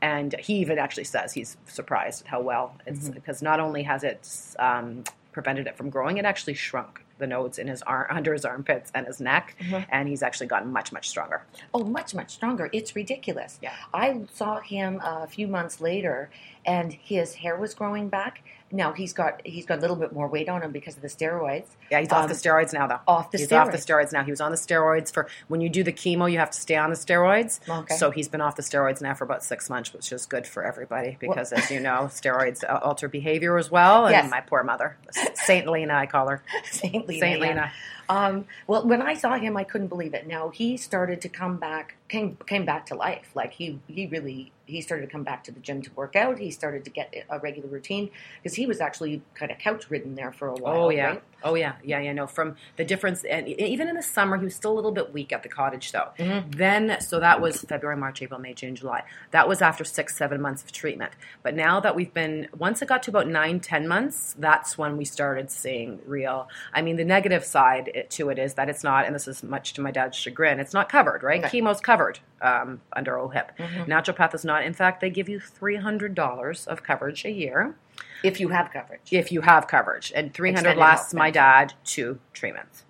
And 0.00 0.34
he 0.38 0.54
even 0.54 0.78
actually 0.78 1.04
says 1.04 1.32
he's 1.32 1.56
surprised 1.66 2.22
at 2.22 2.28
how 2.28 2.40
well 2.40 2.74
it's 2.86 3.08
Mhm. 3.08 3.14
because 3.14 3.42
not 3.42 3.60
only 3.60 3.82
has 3.84 4.02
it 4.04 4.28
um, 4.58 5.04
prevented 5.32 5.66
it 5.66 5.76
from 5.76 5.90
growing, 5.90 6.18
it 6.18 6.24
actually 6.24 6.54
shrunk 6.54 7.02
the 7.18 7.26
nodes 7.26 7.58
in 7.58 7.66
his 7.66 7.82
arm, 7.82 8.06
under 8.10 8.32
his 8.32 8.44
armpits 8.44 8.90
and 8.94 9.06
his 9.06 9.20
neck, 9.20 9.56
Mhm. 9.60 9.86
and 9.90 10.08
he's 10.08 10.22
actually 10.22 10.46
gotten 10.46 10.72
much, 10.72 10.92
much 10.92 11.08
stronger. 11.08 11.42
Oh, 11.74 11.84
much 11.84 12.14
much 12.14 12.30
stronger. 12.30 12.68
It's 12.72 12.94
ridiculous. 12.94 13.58
Yeah. 13.62 13.72
I 13.94 14.20
saw 14.32 14.60
him 14.60 15.00
a 15.02 15.26
few 15.26 15.46
months 15.48 15.80
later, 15.80 16.30
and 16.64 16.92
his 16.92 17.34
hair 17.34 17.56
was 17.56 17.74
growing 17.74 18.08
back. 18.08 18.42
Now 18.74 18.92
he's 18.92 19.12
got 19.12 19.42
he's 19.44 19.66
got 19.66 19.78
a 19.78 19.80
little 19.82 19.96
bit 19.96 20.14
more 20.14 20.26
weight 20.28 20.48
on 20.48 20.62
him 20.62 20.70
because 20.72 20.96
of 20.96 21.02
the 21.02 21.08
steroids. 21.08 21.66
Yeah, 21.90 22.00
he's 22.00 22.10
off 22.10 22.22
Um, 22.22 22.28
the 22.28 22.34
steroids 22.34 22.72
now, 22.72 22.86
though. 22.86 23.00
Off 23.06 23.30
the 23.30 23.36
he's 23.36 23.48
steroids. 23.48 23.66
off 23.66 23.70
the 23.72 23.76
steroids 23.76 24.12
now. 24.14 24.24
He 24.24 24.30
was 24.30 24.40
on 24.40 24.50
the 24.50 24.56
steroids 24.56 25.12
for 25.12 25.28
when 25.48 25.60
you 25.60 25.68
do 25.68 25.82
the 25.82 25.92
chemo, 25.92 26.30
you 26.32 26.38
have 26.38 26.50
to 26.52 26.58
stay 26.58 26.76
on 26.76 26.88
the 26.88 26.96
steroids. 26.96 27.60
Okay. 27.68 27.96
So 27.96 28.10
he's 28.10 28.28
been 28.28 28.40
off 28.40 28.56
the 28.56 28.62
steroids 28.62 29.02
now 29.02 29.12
for 29.12 29.24
about 29.24 29.44
six 29.44 29.68
months, 29.68 29.92
which 29.92 30.10
is 30.10 30.24
good 30.24 30.46
for 30.46 30.64
everybody 30.64 31.18
because, 31.20 31.52
as 31.52 31.70
you 31.70 31.80
know, 31.80 32.08
steroids 32.10 32.64
uh, 32.64 32.78
alter 32.82 33.08
behavior 33.08 33.58
as 33.58 33.70
well. 33.70 34.06
And 34.06 34.12
Yes. 34.12 34.30
my 34.30 34.40
poor 34.40 34.64
mother, 34.64 34.96
Saint 35.34 35.66
Lena, 35.68 35.92
I 35.94 36.06
call 36.06 36.28
her. 36.28 36.42
Saint 36.70 37.06
Lena. 37.06 37.20
Saint. 37.20 37.40
Lena. 37.42 37.72
Um, 38.12 38.44
well, 38.66 38.86
when 38.86 39.00
I 39.00 39.14
saw 39.14 39.38
him, 39.38 39.56
I 39.56 39.64
couldn't 39.64 39.88
believe 39.88 40.12
it. 40.12 40.26
Now 40.26 40.50
he 40.50 40.76
started 40.76 41.22
to 41.22 41.30
come 41.30 41.56
back, 41.56 41.96
came 42.08 42.36
came 42.46 42.66
back 42.66 42.84
to 42.86 42.94
life. 42.94 43.30
Like 43.34 43.52
he 43.54 43.80
he 43.88 44.06
really 44.06 44.52
he 44.66 44.82
started 44.82 45.06
to 45.06 45.10
come 45.10 45.22
back 45.22 45.44
to 45.44 45.52
the 45.52 45.60
gym 45.60 45.80
to 45.80 45.90
work 45.94 46.14
out. 46.14 46.38
He 46.38 46.50
started 46.50 46.84
to 46.84 46.90
get 46.90 47.14
a 47.30 47.38
regular 47.38 47.68
routine 47.70 48.10
because 48.42 48.54
he 48.54 48.66
was 48.66 48.82
actually 48.82 49.22
kind 49.32 49.50
of 49.50 49.56
couch 49.58 49.88
ridden 49.88 50.14
there 50.14 50.30
for 50.30 50.48
a 50.48 50.54
while. 50.54 50.84
Oh 50.84 50.90
yeah, 50.90 51.06
right? 51.06 51.22
Oh 51.44 51.54
yeah, 51.54 51.74
yeah, 51.82 52.00
yeah. 52.00 52.12
No, 52.12 52.26
from 52.26 52.56
the 52.76 52.84
difference, 52.84 53.24
and 53.24 53.48
even 53.48 53.88
in 53.88 53.96
the 53.96 54.02
summer, 54.02 54.36
he 54.38 54.44
was 54.44 54.54
still 54.54 54.72
a 54.72 54.74
little 54.76 54.92
bit 54.92 55.12
weak 55.12 55.32
at 55.32 55.42
the 55.42 55.48
cottage, 55.48 55.92
though. 55.92 56.08
Mhm. 56.18 56.56
Then, 56.56 57.00
so 57.00 57.20
that 57.20 57.40
was 57.40 57.62
February, 57.62 57.96
March, 57.96 58.22
April, 58.22 58.40
May, 58.40 58.54
June, 58.54 58.74
July. 58.74 59.02
That 59.30 59.48
was 59.48 59.62
after 59.62 59.84
six, 59.84 60.16
seven 60.16 60.40
months 60.40 60.62
of 60.62 60.72
treatment. 60.72 61.12
But 61.42 61.54
now 61.54 61.80
that 61.80 61.94
we've 61.94 62.12
been, 62.12 62.48
once 62.56 62.82
it 62.82 62.88
got 62.88 63.02
to 63.04 63.10
about 63.10 63.28
nine, 63.28 63.60
ten 63.60 63.86
months, 63.88 64.34
that's 64.38 64.76
when 64.78 64.96
we 64.96 65.04
started 65.04 65.50
seeing 65.50 66.00
real. 66.06 66.48
I 66.72 66.82
mean, 66.82 66.96
the 66.96 67.04
negative 67.04 67.44
side 67.44 68.06
to 68.10 68.30
it 68.30 68.38
is 68.38 68.54
that 68.54 68.68
it's 68.68 68.84
not, 68.84 69.06
and 69.06 69.14
this 69.14 69.26
is 69.28 69.42
much 69.42 69.72
to 69.74 69.80
my 69.80 69.90
dad's 69.90 70.16
chagrin, 70.16 70.60
it's 70.60 70.74
not 70.74 70.88
covered, 70.88 71.22
right? 71.22 71.42
Right. 71.42 71.50
Chemo's 71.52 71.80
covered 71.80 72.18
um, 72.40 72.80
under 72.92 73.16
OHIP. 73.18 73.56
Mhm. 73.58 73.86
Naturopath 73.86 74.34
is 74.34 74.44
not. 74.44 74.64
In 74.64 74.72
fact, 74.74 75.00
they 75.00 75.10
give 75.10 75.28
you 75.28 75.38
three 75.40 75.76
hundred 75.76 76.14
dollars 76.14 76.66
of 76.66 76.82
coverage 76.82 77.24
a 77.24 77.30
year 77.30 77.74
If 78.22 78.40
you 78.40 78.48
have 78.48 78.70
coverage. 78.70 79.12
if 79.12 79.32
you 79.32 79.40
have 79.42 79.66
coverage. 79.66 80.12
And 80.14 80.32
300 80.32 80.58
Extended 80.60 80.80
lasts 80.80 81.14
my 81.14 81.30
dad 81.30 81.74
two 81.84 82.18
treatments. 82.32 82.84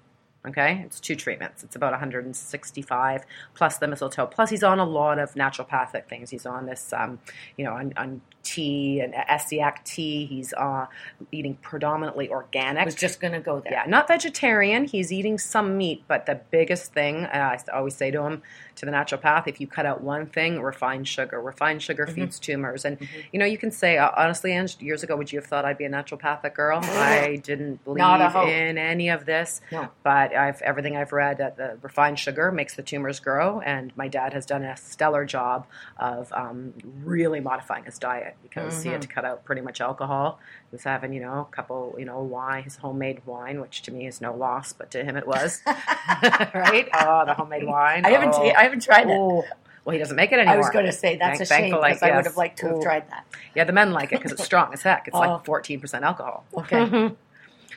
Okay, 0.47 0.83
it's 0.85 0.99
two 0.99 1.15
treatments. 1.15 1.63
It's 1.63 1.77
about 1.77 1.93
165 1.93 3.25
plus 3.55 3.79
the 3.79 3.87
mistletoe. 3.87 4.27
Plus, 4.27 4.51
he's 4.51 4.65
on 4.65 4.79
a 4.81 4.85
lot 4.85 5.19
of 5.21 5.35
naturopathic 5.35 6.07
things. 6.09 6.31
He's 6.31 6.47
on 6.47 6.67
this, 6.67 6.93
um, 6.93 7.21
you 7.57 7.65
know, 7.65 7.73
on, 7.75 7.93
on 7.97 8.21
tea 8.43 8.99
and 8.99 9.15
Essiac 9.15 9.85
tea. 9.85 10.27
He's 10.27 10.53
uh, 10.55 10.87
eating 11.31 11.55
predominantly 11.63 12.29
organic. 12.29 12.83
I 12.83 12.85
was 12.85 12.97
just 12.97 13.21
going 13.21 13.35
to 13.35 13.41
go 13.41 13.61
there. 13.61 13.73
Yeah, 13.73 13.85
not 13.87 14.09
vegetarian. 14.09 14.85
He's 14.85 15.13
eating 15.13 15.39
some 15.39 15.77
meat, 15.77 16.03
but 16.09 16.27
the 16.27 16.41
biggest 16.51 16.93
thing, 16.93 17.19
and 17.19 17.41
I 17.41 17.59
always 17.73 17.95
say 17.95 18.11
to 18.11 18.23
him, 18.23 18.43
to 18.75 18.87
the 18.87 18.91
naturopath, 18.91 19.47
if 19.47 19.61
you 19.61 19.67
cut 19.69 19.85
out 19.87 20.01
one 20.01 20.27
thing, 20.27 20.61
refined 20.61 21.07
sugar. 21.07 21.41
Refined 21.41 21.83
sugar 21.83 22.03
Mm-hmm. 22.07 22.15
feeds 22.23 22.41
tumors. 22.41 22.85
And, 22.85 22.99
you 23.33 23.39
know, 23.39 23.45
you 23.45 23.59
can 23.59 23.71
say, 23.71 23.97
uh, 23.99 24.11
honestly, 24.17 24.51
Ange, 24.53 24.81
years 24.81 25.05
ago, 25.05 25.15
would 25.15 25.31
you 25.31 25.39
have 25.39 25.47
thought 25.47 25.65
I'd 25.65 25.79
be 25.79 25.85
a 25.85 25.91
naturopathic 25.91 26.55
girl? 26.55 26.81
I 26.83 27.37
didn't 27.37 27.85
believe 27.85 27.99
in 28.49 28.77
any 28.79 29.11
of 29.11 29.25
this. 29.25 29.61
No. 29.71 29.89
But 30.03 30.32
I've 30.35 30.61
everything 30.63 30.97
I've 30.97 31.13
read 31.13 31.39
that 31.39 31.57
the 31.57 31.79
refined 31.83 32.19
sugar 32.19 32.51
makes 32.53 32.75
the 32.75 32.83
tumors 32.83 33.21
grow, 33.21 33.61
and 33.61 33.97
my 33.97 34.09
dad 34.09 34.33
has 34.33 34.47
done 34.47 34.63
a 34.65 34.77
stellar 34.77 35.25
job 35.25 35.67
of 35.99 36.33
um, 36.33 36.75
really 37.05 37.41
modifying 37.41 37.85
his 37.85 37.99
diet 37.99 38.37
because 38.43 38.83
he 38.83 38.91
had 38.91 39.03
to 39.03 39.09
cut 39.09 39.25
out 39.25 39.45
pretty 39.45 39.61
much 39.63 39.81
alcohol. 39.81 40.39
He 40.71 40.75
was 40.77 40.85
having, 40.85 41.13
you 41.13 41.21
know, 41.21 41.47
a 41.51 41.55
couple, 41.55 41.95
you 41.99 42.05
know, 42.05 42.21
wine, 42.21 42.65
his 42.65 42.77
homemade 42.77 43.23
wine, 43.27 43.61
which 43.61 43.83
to 43.83 43.91
me 43.93 44.07
is 44.07 44.21
no 44.21 44.35
loss, 44.35 44.73
but 44.73 44.91
to 44.93 45.05
him 45.05 45.17
it 45.17 45.27
was. 45.27 45.61
right? 45.67 46.89
Oh, 46.95 47.25
the 47.27 47.35
homemade 47.35 47.65
wine. 47.65 48.05
I 48.05 48.11
haven't 48.11 48.35
Oh. 48.35 48.51
I 48.51 48.63
haven't 48.65 48.83
tried 48.83 49.09
it. 49.11 49.17
Oh, 49.19 49.45
Well, 49.85 49.93
he 49.93 49.99
doesn't 49.99 50.17
make 50.17 50.31
it 50.33 50.39
anymore. 50.39 50.55
I 50.55 50.59
was 50.59 50.71
going 50.71 50.87
to 50.87 50.93
say 50.93 51.17
that's 51.17 51.39
Thank- 51.39 51.51
a 51.51 51.55
shame 51.75 51.81
because 51.81 52.03
I 52.03 52.15
would 52.17 52.25
have 52.25 52.37
liked 52.37 52.59
to 52.61 52.69
have 52.69 52.77
Ooh. 52.77 52.83
tried 52.83 53.11
that. 53.11 53.27
Yeah, 53.55 53.65
the 53.65 53.73
men 53.73 53.93
like 53.93 54.13
it 54.13 54.19
because 54.21 54.33
it's 54.33 54.45
strong 54.45 54.73
as 54.73 54.83
heck. 54.83 55.09
It's 55.09 55.17
Oh. 55.17 55.21
like 55.21 55.45
14% 55.45 56.03
alcohol. 56.03 56.45
Okay. 56.57 57.13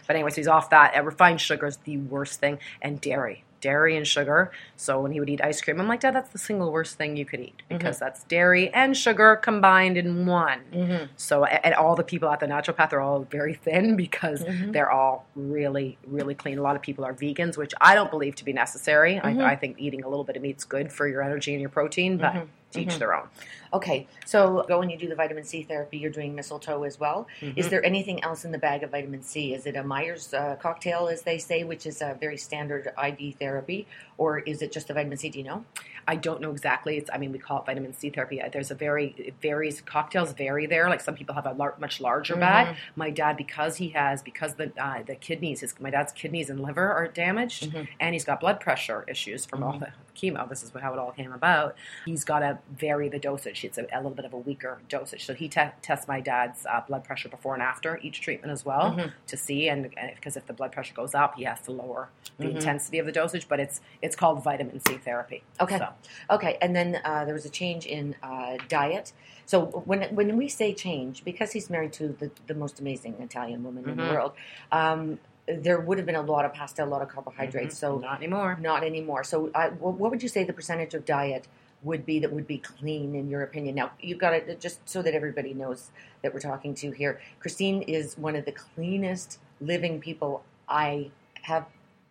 But 0.08 0.16
anyways, 0.16 0.36
he's 0.36 0.48
off 0.48 0.70
that. 0.70 0.94
And 0.96 1.06
refined 1.06 1.42
sugar 1.42 1.66
is 1.68 1.78
the 1.78 1.98
worst 1.98 2.40
thing, 2.40 2.60
and 2.82 3.00
dairy, 3.02 3.44
dairy 3.62 3.98
and 3.98 4.06
sugar. 4.08 4.52
So 4.76 5.02
when 5.02 5.12
he 5.12 5.20
would 5.20 5.30
eat 5.30 5.42
ice 5.44 5.60
cream, 5.62 5.80
I'm 5.82 5.88
like, 5.88 6.02
Dad, 6.02 6.14
that's 6.14 6.30
the 6.30 6.38
single 6.38 6.72
worst 6.72 6.98
thing 6.98 7.18
you 7.18 7.26
could 7.26 7.40
eat 7.40 7.62
because 7.68 7.98
that's 7.98 8.24
dairy 8.26 8.72
and 8.74 8.96
sugar 8.96 9.36
combined 9.38 9.98
in 9.98 10.26
one. 10.28 10.60
Mhm. 10.72 11.10
So 11.16 11.46
and 11.46 11.74
all 11.74 11.96
the 11.96 12.04
people 12.04 12.30
at 12.30 12.40
the 12.40 12.46
naturopath 12.46 12.94
are 12.94 13.00
all 13.02 13.22
very 13.22 13.56
thin 13.56 13.96
because 13.96 14.44
Mhm. 14.44 14.72
they're 14.74 14.92
all 14.92 15.26
really, 15.36 15.98
really 16.06 16.36
clean. 16.36 16.60
A 16.60 16.62
lot 16.62 16.76
of 16.76 16.82
people 16.84 17.04
are 17.06 17.14
vegans, 17.14 17.58
which 17.58 17.74
I 17.82 17.96
don't 17.96 18.12
believe 18.12 18.36
to 18.36 18.46
be 18.46 18.54
necessary. 18.54 19.20
I, 19.20 19.32
I 19.54 19.56
think 19.56 19.78
eating 19.80 20.04
a 20.04 20.10
little 20.10 20.24
bit 20.26 20.36
of 20.36 20.44
meat's 20.44 20.64
good 20.64 20.92
for 20.94 21.08
your 21.08 21.24
energy 21.24 21.54
and 21.54 21.62
your 21.62 21.72
protein, 21.72 22.18
but 22.18 22.46
Mhm. 22.76 22.88
to 22.88 22.94
each 22.94 23.00
their 23.00 23.16
own. 23.16 23.28
Okay, 23.74 24.08
so 24.26 24.64
go 24.68 24.82
and 24.82 24.90
you 24.92 24.98
do 24.98 25.08
the 25.10 25.16
vitamin 25.16 25.44
C 25.44 25.64
therapy. 25.64 25.98
You're 25.98 26.12
doing 26.12 26.34
mistletoe 26.36 26.84
as 26.84 27.00
well. 27.00 27.28
Is 27.42 27.68
Mhm. 27.68 27.70
there 27.70 27.86
anything 27.86 28.24
else 28.24 28.46
in 28.46 28.52
the 28.52 28.58
bag 28.58 28.84
of 28.84 28.92
vitamin 28.92 29.22
C? 29.22 29.54
Is 29.54 29.66
it 29.66 29.76
a 29.76 29.84
Myers 29.84 30.34
uh, 30.34 30.56
cocktail, 30.56 31.08
as 31.08 31.24
they 31.24 31.38
say, 31.38 31.64
which 31.64 31.86
is 31.86 32.02
a 32.02 32.16
very 32.20 32.38
standard 32.38 32.94
IV 32.98 33.36
therapy, 33.40 33.88
or 34.18 34.40
is 34.40 34.62
it 34.62 34.72
just 34.72 34.88
the 34.88 34.94
vitamin 34.94 35.18
C? 35.18 35.30
Do 35.30 35.40
you 35.40 35.46
know? 35.46 35.66
I 36.08 36.16
don't 36.16 36.40
know 36.40 36.52
exactly. 36.52 36.98
It's 36.98 37.10
I 37.12 37.18
mean 37.18 37.32
we 37.32 37.40
call 37.40 37.60
it 37.62 37.66
vitamin 37.66 37.92
C 37.94 38.10
therapy. 38.12 38.42
Uh, 38.42 38.48
There's 38.50 38.70
a 38.72 38.76
very 38.76 39.16
it 39.18 39.34
varies. 39.42 39.82
Cocktails 39.82 40.32
vary 40.34 40.68
there. 40.68 40.88
Like 40.90 41.02
some 41.02 41.16
people 41.16 41.34
have 41.36 41.48
a 41.48 41.54
lar- 41.54 41.76
much 41.80 42.00
larger 42.00 42.36
bag. 42.36 42.68
Mhm. 42.68 42.76
My 42.96 43.10
dad 43.10 43.36
because 43.38 43.78
he 43.78 43.90
has 43.90 44.22
because 44.22 44.54
the 44.56 44.72
uh, 44.78 45.02
the 45.04 45.16
kidneys 45.16 45.62
his 45.62 45.78
my 45.80 45.90
dad's 45.90 46.12
kidneys 46.14 46.50
and 46.50 46.60
liver 46.62 46.92
are 46.92 47.08
damaged 47.08 47.72
Mhm. 47.74 47.88
and 48.00 48.14
he's 48.14 48.24
got 48.24 48.40
blood 48.40 48.60
pressure 48.60 49.04
issues 49.08 49.46
from 49.46 49.64
all 49.64 49.74
Mhm. 49.74 49.80
the 49.80 49.88
chemo. 50.16 50.48
This 50.50 50.64
is 50.64 50.72
how 50.82 50.94
it 50.94 51.00
all 51.00 51.12
came 51.12 51.34
about. 51.34 51.76
He's 52.06 52.24
got 52.24 52.40
to 52.40 52.58
vary 52.78 53.10
the 53.10 53.20
dosage. 53.20 53.64
It's 53.64 53.78
a, 53.78 53.84
a 53.94 53.98
little 53.98 54.12
bit 54.12 54.26
of 54.26 54.34
a 54.34 54.38
weaker 54.38 54.80
dosage. 54.90 55.26
So 55.26 55.34
he 55.34 55.48
te- 55.48 55.72
tests 55.82 56.08
my 56.08 56.22
dad's 56.22 56.66
uh, 56.66 56.82
blood 56.88 57.04
pressure 57.04 57.30
before 57.30 57.54
and 57.54 57.62
after 57.64 58.00
each 58.02 58.22
treatment 58.22 58.52
as 58.52 58.66
well 58.66 58.94
Mhm. 58.94 59.12
to 59.28 59.38
see 59.38 59.70
and 59.70 59.90
because 60.16 60.38
if 60.38 60.46
the 60.48 60.54
blood 60.54 60.72
pressure 60.72 60.94
goes 60.94 61.14
up, 61.14 61.36
he 61.36 61.44
has 61.44 61.62
to 61.62 61.72
lower 61.72 62.10
the 62.38 62.46
Mhm. 62.46 62.56
intensity 62.56 63.00
of 63.00 63.06
the 63.06 63.12
dosage. 63.12 63.48
But 63.48 63.60
it's 63.60 63.82
it's 64.02 64.16
called 64.16 64.44
vitamin 64.44 64.80
C 64.88 64.98
therapy. 64.98 65.44
Okay. 65.60 65.78
So. 65.78 65.90
Okay, 66.30 66.58
and 66.62 66.76
then 66.76 67.02
uh, 67.04 67.26
there 67.26 67.34
was 67.34 67.46
a 67.46 67.50
change 67.50 67.86
in 67.86 68.16
uh, 68.24 68.58
diet. 68.70 69.14
So 69.46 69.66
when 69.86 70.04
when 70.16 70.38
we 70.38 70.48
say 70.48 70.74
change, 70.74 71.24
because 71.24 71.52
he's 71.52 71.70
married 71.70 71.94
to 71.94 72.08
the, 72.10 72.32
the 72.48 72.54
most 72.56 72.80
amazing 72.80 73.16
Italian 73.20 73.64
woman 73.64 73.88
in 73.90 73.98
the 73.98 74.04
Mhm. 74.04 74.10
world, 74.14 74.34
um, 74.72 75.20
there 75.48 75.80
would 75.80 75.98
have 75.98 76.06
been 76.06 76.16
a 76.16 76.22
lot 76.22 76.46
of 76.46 76.54
pasta, 76.54 76.84
a 76.84 76.86
lot 76.86 77.02
of 77.02 77.10
carbohydrates. 77.10 77.76
Mm-hmm. 77.76 77.94
So 77.96 78.00
not 78.00 78.18
anymore. 78.18 78.58
not 78.62 78.84
anymore. 78.84 79.24
So 79.24 79.52
I, 79.54 79.70
wh- 79.70 80.00
what 80.00 80.10
would 80.12 80.24
you 80.24 80.30
say 80.30 80.44
the 80.44 80.54
percentage 80.54 80.94
of 80.94 81.06
diet 81.06 81.48
would 81.84 82.06
be 82.06 82.18
that 82.20 82.32
would 82.32 82.48
be 82.48 82.58
clean 82.58 83.14
in 83.16 83.30
your 83.30 83.44
opinion? 83.44 83.76
Now 83.76 83.92
you've 84.00 84.18
got 84.18 84.32
to 84.32 84.54
uh, 84.54 84.56
just 84.56 84.80
so 84.90 85.02
that 85.04 85.14
everybody 85.14 85.54
knows 85.54 85.92
that 86.24 86.34
we're 86.34 86.40
talking 86.40 86.74
to 86.76 86.92
here. 86.92 87.20
Christine 87.40 87.84
is 87.84 88.18
one 88.18 88.36
of 88.36 88.46
the 88.46 88.52
cleanest 88.52 89.40
living 89.62 90.00
people 90.00 90.44
I 90.68 91.12
have. 91.44 91.66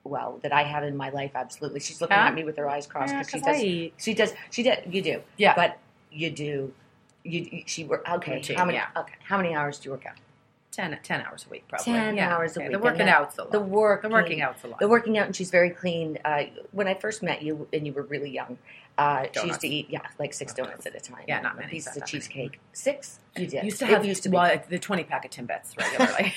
Well, 0.06 0.38
that 0.42 0.52
I 0.52 0.64
have 0.64 0.84
in 0.84 0.94
my 0.98 1.08
life, 1.08 1.30
absolutely. 1.34 1.80
She's 1.80 1.98
looking 2.02 2.14
Yeah. 2.18 2.26
at 2.26 2.34
me 2.34 2.44
with 2.44 2.58
her 2.58 2.68
eyes 2.68 2.86
crossed 2.86 3.14
Yeah, 3.14 3.20
because 3.22 3.30
she 3.32 3.40
'cause 3.40 3.48
I 3.48 3.52
does. 3.52 3.92
She 4.04 4.14
does. 4.14 4.34
She 4.50 4.62
does. 4.62 4.76
You 4.86 5.00
do. 5.00 5.22
Yeah. 5.38 5.54
But 5.56 5.78
you 6.12 6.30
do. 6.30 6.74
You. 7.22 7.62
She 7.64 7.84
work. 7.84 8.06
Okay. 8.08 8.42
How 8.54 8.66
many? 8.66 8.76
yeah. 8.76 8.88
Okay. 8.94 9.14
How 9.24 9.38
many 9.38 9.54
hours 9.54 9.78
do 9.78 9.88
you 9.88 9.92
work 9.92 10.04
out? 10.04 10.16
10, 10.74 10.98
10 11.02 11.20
hours 11.22 11.46
a 11.46 11.50
week, 11.50 11.64
probably. 11.68 11.92
10 11.92 12.16
yeah. 12.16 12.34
hours 12.34 12.56
a 12.56 12.60
okay. 12.60 12.68
week, 12.68 12.76
The 12.76 12.82
working 12.82 13.06
that- 13.06 13.08
out's 13.16 13.38
a 13.38 13.42
lot. 13.42 13.52
The 13.52 13.60
work. 13.60 14.02
the 14.02 14.08
working 14.08 14.42
out's 14.42 14.64
a 14.64 14.68
lot. 14.68 14.80
The 14.80 14.88
working 14.88 15.18
out, 15.18 15.26
and 15.26 15.36
she's 15.36 15.50
very 15.50 15.70
clean. 15.70 16.18
Uh, 16.24 16.44
when 16.72 16.88
I 16.88 16.94
first 16.94 17.22
met 17.22 17.42
you, 17.42 17.68
and 17.72 17.86
you 17.86 17.92
were 17.92 18.02
really 18.02 18.30
young, 18.30 18.58
uh, 18.96 19.26
she 19.32 19.46
used 19.48 19.60
to 19.60 19.68
eat 19.68 19.86
yeah, 19.90 20.00
like 20.18 20.32
six 20.32 20.54
donuts 20.54 20.86
at 20.86 20.94
a 20.94 21.00
time. 21.00 21.22
Yeah, 21.26 21.40
not 21.40 21.56
many, 21.56 21.68
Pieces 21.70 21.96
of 21.96 22.02
not 22.02 22.12
many. 22.12 22.20
cheesecake. 22.20 22.60
Six. 22.72 23.18
You 23.36 23.48
did. 23.48 23.64
used 23.64 23.80
to 23.80 23.86
It 23.86 23.90
have 23.90 24.04
used 24.04 24.22
to 24.22 24.28
be. 24.28 24.36
well, 24.36 24.62
the 24.68 24.78
20 24.78 25.02
pack 25.04 25.24
of 25.24 25.30
Timbits 25.32 25.76
regularly. 25.76 26.32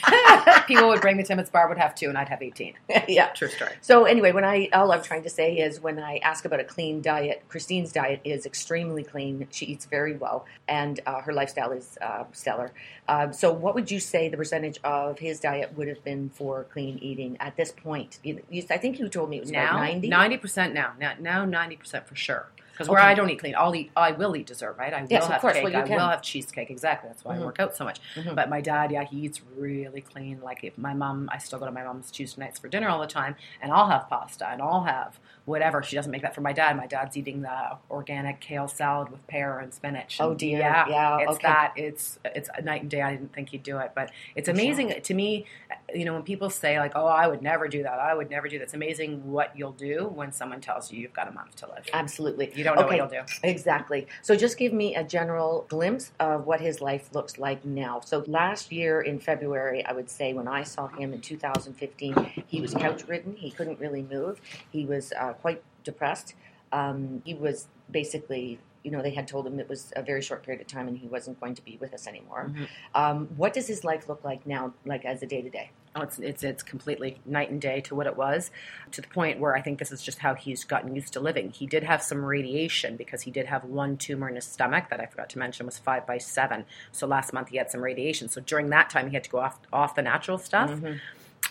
People 0.67 0.87
would 0.87 0.99
bring 0.99 1.17
the 1.17 1.23
Timbits, 1.23 1.51
Barb 1.51 1.69
would 1.69 1.77
have 1.77 1.93
two, 1.93 2.09
and 2.09 2.17
I'd 2.17 2.29
have 2.29 2.41
18. 2.41 2.73
yeah. 3.07 3.27
True 3.27 3.49
story. 3.49 3.73
So 3.81 4.05
anyway, 4.05 4.31
when 4.31 4.43
I 4.43 4.69
all 4.73 4.91
I'm 4.91 5.03
trying 5.03 5.21
to 5.21 5.29
say 5.29 5.57
is 5.57 5.79
when 5.79 5.99
I 5.99 6.17
ask 6.23 6.43
about 6.45 6.59
a 6.59 6.63
clean 6.63 7.03
diet, 7.03 7.43
Christine's 7.49 7.91
diet 7.91 8.21
is 8.23 8.47
extremely 8.47 9.03
clean. 9.03 9.47
She 9.51 9.67
eats 9.67 9.85
very 9.85 10.15
well, 10.17 10.47
and 10.67 10.99
uh, 11.05 11.21
her 11.21 11.33
lifestyle 11.33 11.71
is 11.71 11.99
uh, 12.01 12.23
stellar. 12.31 12.71
Um, 13.07 13.31
so, 13.31 13.53
what 13.53 13.75
would 13.75 13.91
you 13.91 13.99
say 13.99 14.27
the 14.29 14.37
percentage 14.37 14.79
of 14.83 15.19
his 15.19 15.39
diet 15.39 15.77
would 15.77 15.87
have 15.87 16.03
been 16.03 16.31
for 16.31 16.63
clean 16.63 16.97
eating 16.99 17.37
at 17.39 17.55
this 17.57 17.71
point? 17.71 18.17
You, 18.23 18.41
you, 18.49 18.63
I 18.71 18.77
think 18.77 18.97
you 18.97 19.07
told 19.07 19.29
me 19.29 19.37
it 19.37 19.41
was 19.41 19.51
Now, 19.51 19.77
about 19.77 20.01
ninety. 20.01 20.37
percent 20.37 20.73
now. 20.73 20.93
now. 20.99 21.13
Now, 21.19 21.45
90% 21.45 22.05
for 22.05 22.15
sure. 22.15 22.46
Because 22.77 22.89
where 22.89 22.99
Okay. 22.99 23.07
I 23.09 23.15
don't 23.15 23.27
eat 23.31 23.39
clean, 23.39 23.55
I'll 23.57 23.75
eat. 23.75 23.89
I 23.97 24.11
will 24.11 24.35
eat 24.35 24.45
dessert, 24.45 24.75
right? 24.77 24.93
I 24.93 25.01
will 25.01 25.07
Yes, 25.09 25.23
of 25.25 25.31
have 25.31 25.41
course. 25.41 25.53
cake. 25.55 25.63
Well, 25.63 25.75
I 25.75 25.81
will 25.83 25.97
have 26.09 26.21
cheesecake. 26.21 26.69
Exactly. 26.69 27.09
That's 27.09 27.25
why 27.25 27.35
Mhm. 27.35 27.41
I 27.41 27.45
work 27.45 27.59
out 27.59 27.75
so 27.75 27.83
much. 27.85 27.99
Mhm. 28.15 28.35
But 28.35 28.49
my 28.51 28.61
dad, 28.61 28.91
yeah, 28.91 29.03
he 29.03 29.17
eats 29.21 29.41
really 29.55 30.01
clean. 30.01 30.39
Like 30.43 30.63
if 30.63 30.77
my 30.77 30.93
mom, 30.93 31.27
I 31.33 31.39
still 31.39 31.57
go 31.57 31.65
to 31.65 31.71
my 31.71 31.83
mom's 31.83 32.11
Tuesday 32.11 32.39
nights 32.43 32.59
for 32.59 32.67
dinner 32.67 32.87
all 32.87 32.99
the 32.99 33.07
time, 33.07 33.35
and 33.61 33.71
I'll 33.71 33.89
have 33.89 34.07
pasta 34.09 34.47
and 34.47 34.61
I'll 34.61 34.83
have 34.83 35.19
whatever. 35.45 35.81
She 35.81 35.95
doesn't 35.95 36.11
make 36.11 36.21
that 36.21 36.35
for 36.35 36.41
my 36.41 36.53
dad. 36.53 36.75
My 36.77 36.85
dad's 36.87 37.17
eating 37.17 37.41
the 37.41 37.77
organic 37.89 38.41
kale 38.41 38.67
salad 38.67 39.09
with 39.09 39.25
pear 39.27 39.57
and 39.59 39.73
spinach. 39.73 40.17
Oh, 40.19 40.31
And 40.31 40.39
dear. 40.39 40.59
Yeah, 40.59 40.87
Yeah, 40.87 41.17
It's 41.21 41.31
okay. 41.31 41.47
that. 41.47 41.73
It's 41.75 42.19
it's 42.25 42.49
a 42.55 42.61
night 42.61 42.81
and 42.83 42.91
day. 42.91 43.01
I 43.01 43.11
didn't 43.11 43.33
think 43.33 43.49
he'd 43.49 43.63
do 43.63 43.77
it, 43.79 43.93
but 43.95 44.11
it's 44.35 44.47
For 44.49 44.53
sure. 44.55 44.61
amazing 44.63 45.01
to 45.01 45.13
me. 45.15 45.45
You 45.93 46.05
know, 46.05 46.13
when 46.13 46.23
people 46.23 46.49
say 46.49 46.79
like, 46.79 46.93
"Oh, 46.95 47.05
I 47.05 47.27
would 47.27 47.41
never 47.41 47.67
do 47.67 47.83
that. 47.83 47.99
I 47.99 48.13
would 48.13 48.29
never 48.29 48.47
do 48.47 48.57
that." 48.59 48.65
It's 48.65 48.73
amazing 48.73 49.31
what 49.31 49.57
you'll 49.57 49.71
do 49.71 50.07
when 50.07 50.31
someone 50.31 50.59
tells 50.59 50.91
you 50.91 50.99
you've 50.99 51.13
got 51.13 51.27
a 51.27 51.31
month 51.31 51.55
to 51.57 51.67
live. 51.67 51.85
Absolutely. 51.93 52.51
You 52.55 52.63
don't 52.63 52.75
know 52.75 52.83
okay. 52.83 52.99
what 52.99 53.11
you'll 53.11 53.23
do. 53.23 53.33
Exactly. 53.43 54.07
So 54.21 54.35
just 54.35 54.57
give 54.57 54.73
me 54.73 54.95
a 54.95 55.03
general 55.03 55.65
glimpse 55.69 56.11
of 56.19 56.45
what 56.45 56.59
his 56.59 56.81
life 56.81 57.09
looks 57.13 57.37
like 57.37 57.63
now. 57.63 58.01
So 58.01 58.23
last 58.27 58.71
year 58.71 59.01
in 59.01 59.19
February, 59.19 59.85
I 59.85 59.93
would 59.93 60.09
say 60.09 60.33
when 60.33 60.47
I 60.47 60.63
saw 60.63 60.87
him 60.87 61.13
in 61.13 61.21
2015, 61.21 62.31
he 62.47 62.61
was 62.61 62.73
couch 62.73 63.07
ridden. 63.07 63.35
He 63.35 63.51
couldn't 63.51 63.79
really 63.79 64.01
move. 64.01 64.41
He 64.71 64.85
was 64.85 65.13
uh, 65.13 65.33
quite 65.33 65.61
depressed. 65.83 66.35
Um, 66.71 67.21
he 67.25 67.33
was 67.33 67.67
basically, 67.89 68.59
you 68.87 68.93
know, 68.93 69.01
they 69.03 69.11
had 69.11 69.27
told 69.27 69.45
him 69.45 69.59
it 69.59 69.67
was 69.67 69.91
a 69.97 70.01
very 70.01 70.21
short 70.21 70.43
period 70.43 70.61
of 70.61 70.67
time 70.67 70.87
and 70.87 70.97
he 70.97 71.07
wasn't 71.07 71.37
going 71.41 71.53
to 71.55 71.61
be 71.61 71.77
with 71.81 71.93
us 71.93 72.07
anymore. 72.07 72.49
Mhm. 72.55 72.67
Um, 72.95 73.27
what 73.35 73.51
does 73.51 73.67
his 73.67 73.83
life 73.83 74.07
look 74.07 74.23
like 74.23 74.47
now, 74.47 74.73
like 74.85 75.03
as 75.03 75.21
a 75.21 75.25
day 75.25 75.41
to 75.41 75.49
day? 75.49 75.71
Oh, 75.93 76.03
it's 76.03 76.17
it's 76.19 76.41
it's 76.41 76.63
completely 76.63 77.19
night 77.25 77.49
and 77.49 77.59
day 77.59 77.81
to 77.81 77.95
what 77.95 78.07
it 78.07 78.15
was, 78.15 78.49
to 78.91 79.01
the 79.01 79.09
point 79.09 79.39
where 79.41 79.57
I 79.57 79.61
think 79.61 79.77
this 79.79 79.91
is 79.91 80.01
just 80.01 80.19
how 80.19 80.35
he's 80.35 80.63
gotten 80.63 80.95
used 80.95 81.11
to 81.13 81.19
living. 81.19 81.49
He 81.51 81.65
did 81.65 81.83
have 81.83 82.01
some 82.01 82.23
radiation 82.23 82.95
because 82.95 83.23
he 83.23 83.31
did 83.31 83.47
have 83.47 83.65
one 83.65 83.97
tumor 83.97 84.29
in 84.29 84.35
his 84.35 84.45
stomach 84.45 84.85
that 84.89 85.01
I 85.01 85.05
forgot 85.07 85.29
to 85.31 85.39
mention 85.39 85.65
was 85.65 85.77
five 85.77 86.07
by 86.07 86.17
seven. 86.19 86.63
So 86.93 87.07
last 87.07 87.33
month 87.33 87.49
he 87.49 87.57
had 87.57 87.69
some 87.69 87.81
radiation. 87.81 88.29
So 88.29 88.39
during 88.39 88.69
that 88.69 88.89
time 88.89 89.09
he 89.09 89.15
had 89.15 89.25
to 89.25 89.29
go 89.29 89.39
off 89.39 89.59
off 89.73 89.95
the 89.95 90.01
natural 90.01 90.37
stuff. 90.37 90.69
Mhm. 90.71 90.99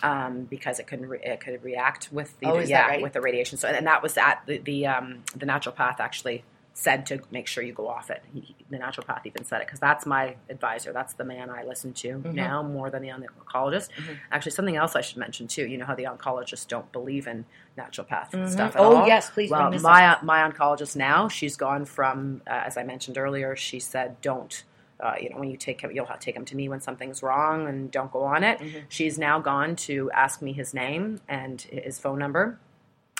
Um, 0.03 0.41
because 0.43 0.79
it 0.79 0.85
couldn't 0.85 1.07
re- 1.09 1.19
it 1.23 1.39
could 1.39 1.63
react 1.63 2.09
with 2.11 2.39
the 2.39 2.47
Oh, 2.47 2.59
yeah 2.59 2.87
right? 2.87 3.01
with 3.01 3.13
the 3.13 3.21
radiation. 3.21 3.57
So 3.57 3.67
and 3.67 3.85
that 3.87 4.01
was 4.03 4.17
at 4.17 4.41
the 4.45 4.57
the 4.59 4.85
um, 4.87 5.23
the 5.35 5.45
naturopath 5.45 5.99
actually 5.99 6.43
said 6.79 7.07
to 7.07 7.19
make 7.31 7.47
sure 7.47 7.63
you 7.63 7.73
go 7.73 7.87
off 7.87 8.11
it. 8.11 8.21
He, 8.31 8.55
the 8.69 8.77
naturopath 8.77 9.21
even 9.25 9.43
said 9.43 9.61
it 9.61 9.65
because 9.67 9.79
that's 9.79 10.05
my 10.05 10.35
advisor. 10.47 10.93
That's 10.93 11.13
the 11.15 11.23
man 11.23 11.49
I 11.49 11.63
listen 11.63 11.91
to 11.93 12.19
Mhm. 12.19 12.33
now 12.35 12.61
more 12.61 12.91
than 12.91 13.01
the 13.01 13.07
oncologist. 13.09 13.89
Mhm. 13.97 14.17
Actually, 14.31 14.51
something 14.51 14.75
else 14.75 14.95
I 14.95 15.01
should 15.01 15.17
mention 15.17 15.47
too. 15.47 15.65
You 15.65 15.79
know 15.79 15.85
how 15.87 15.95
the 15.95 16.03
oncologists 16.03 16.67
don't 16.67 16.91
believe 16.91 17.25
in 17.25 17.45
naturopath 17.75 18.29
Mhm. 18.29 18.47
stuff 18.47 18.75
at 18.75 18.81
Oh, 18.83 18.97
all. 18.97 19.07
yes, 19.07 19.31
please 19.31 19.49
Well, 19.49 19.71
my 19.81 20.17
my 20.21 20.47
oncologist 20.47 20.95
now, 20.95 21.27
she's 21.27 21.57
gone 21.57 21.83
from 21.85 22.43
uh, 22.45 22.51
as 22.67 22.77
I 22.77 22.83
mentioned 22.83 23.17
earlier. 23.17 23.55
She 23.55 23.79
said 23.79 24.21
don't. 24.21 24.63
Uh, 24.99 25.13
you 25.19 25.29
know, 25.31 25.37
when 25.37 25.49
you 25.49 25.57
take 25.57 25.81
him, 25.81 25.91
you'll 25.91 26.05
have 26.07 26.19
to 26.19 26.25
take 26.25 26.35
him 26.35 26.45
to 26.45 26.55
me 26.55 26.69
when 26.69 26.79
something's 26.79 27.23
wrong, 27.23 27.67
and 27.67 27.89
don't 27.91 28.11
go 28.11 28.21
on 28.23 28.43
it. 28.43 28.59
Mhm. 28.59 28.83
She's 28.89 29.17
now 29.17 29.39
gone 29.39 29.75
to 29.87 30.11
ask 30.11 30.41
me 30.43 30.53
his 30.53 30.73
name 30.75 31.21
and 31.27 31.59
his 31.61 31.99
phone 31.99 32.17
number, 32.19 32.59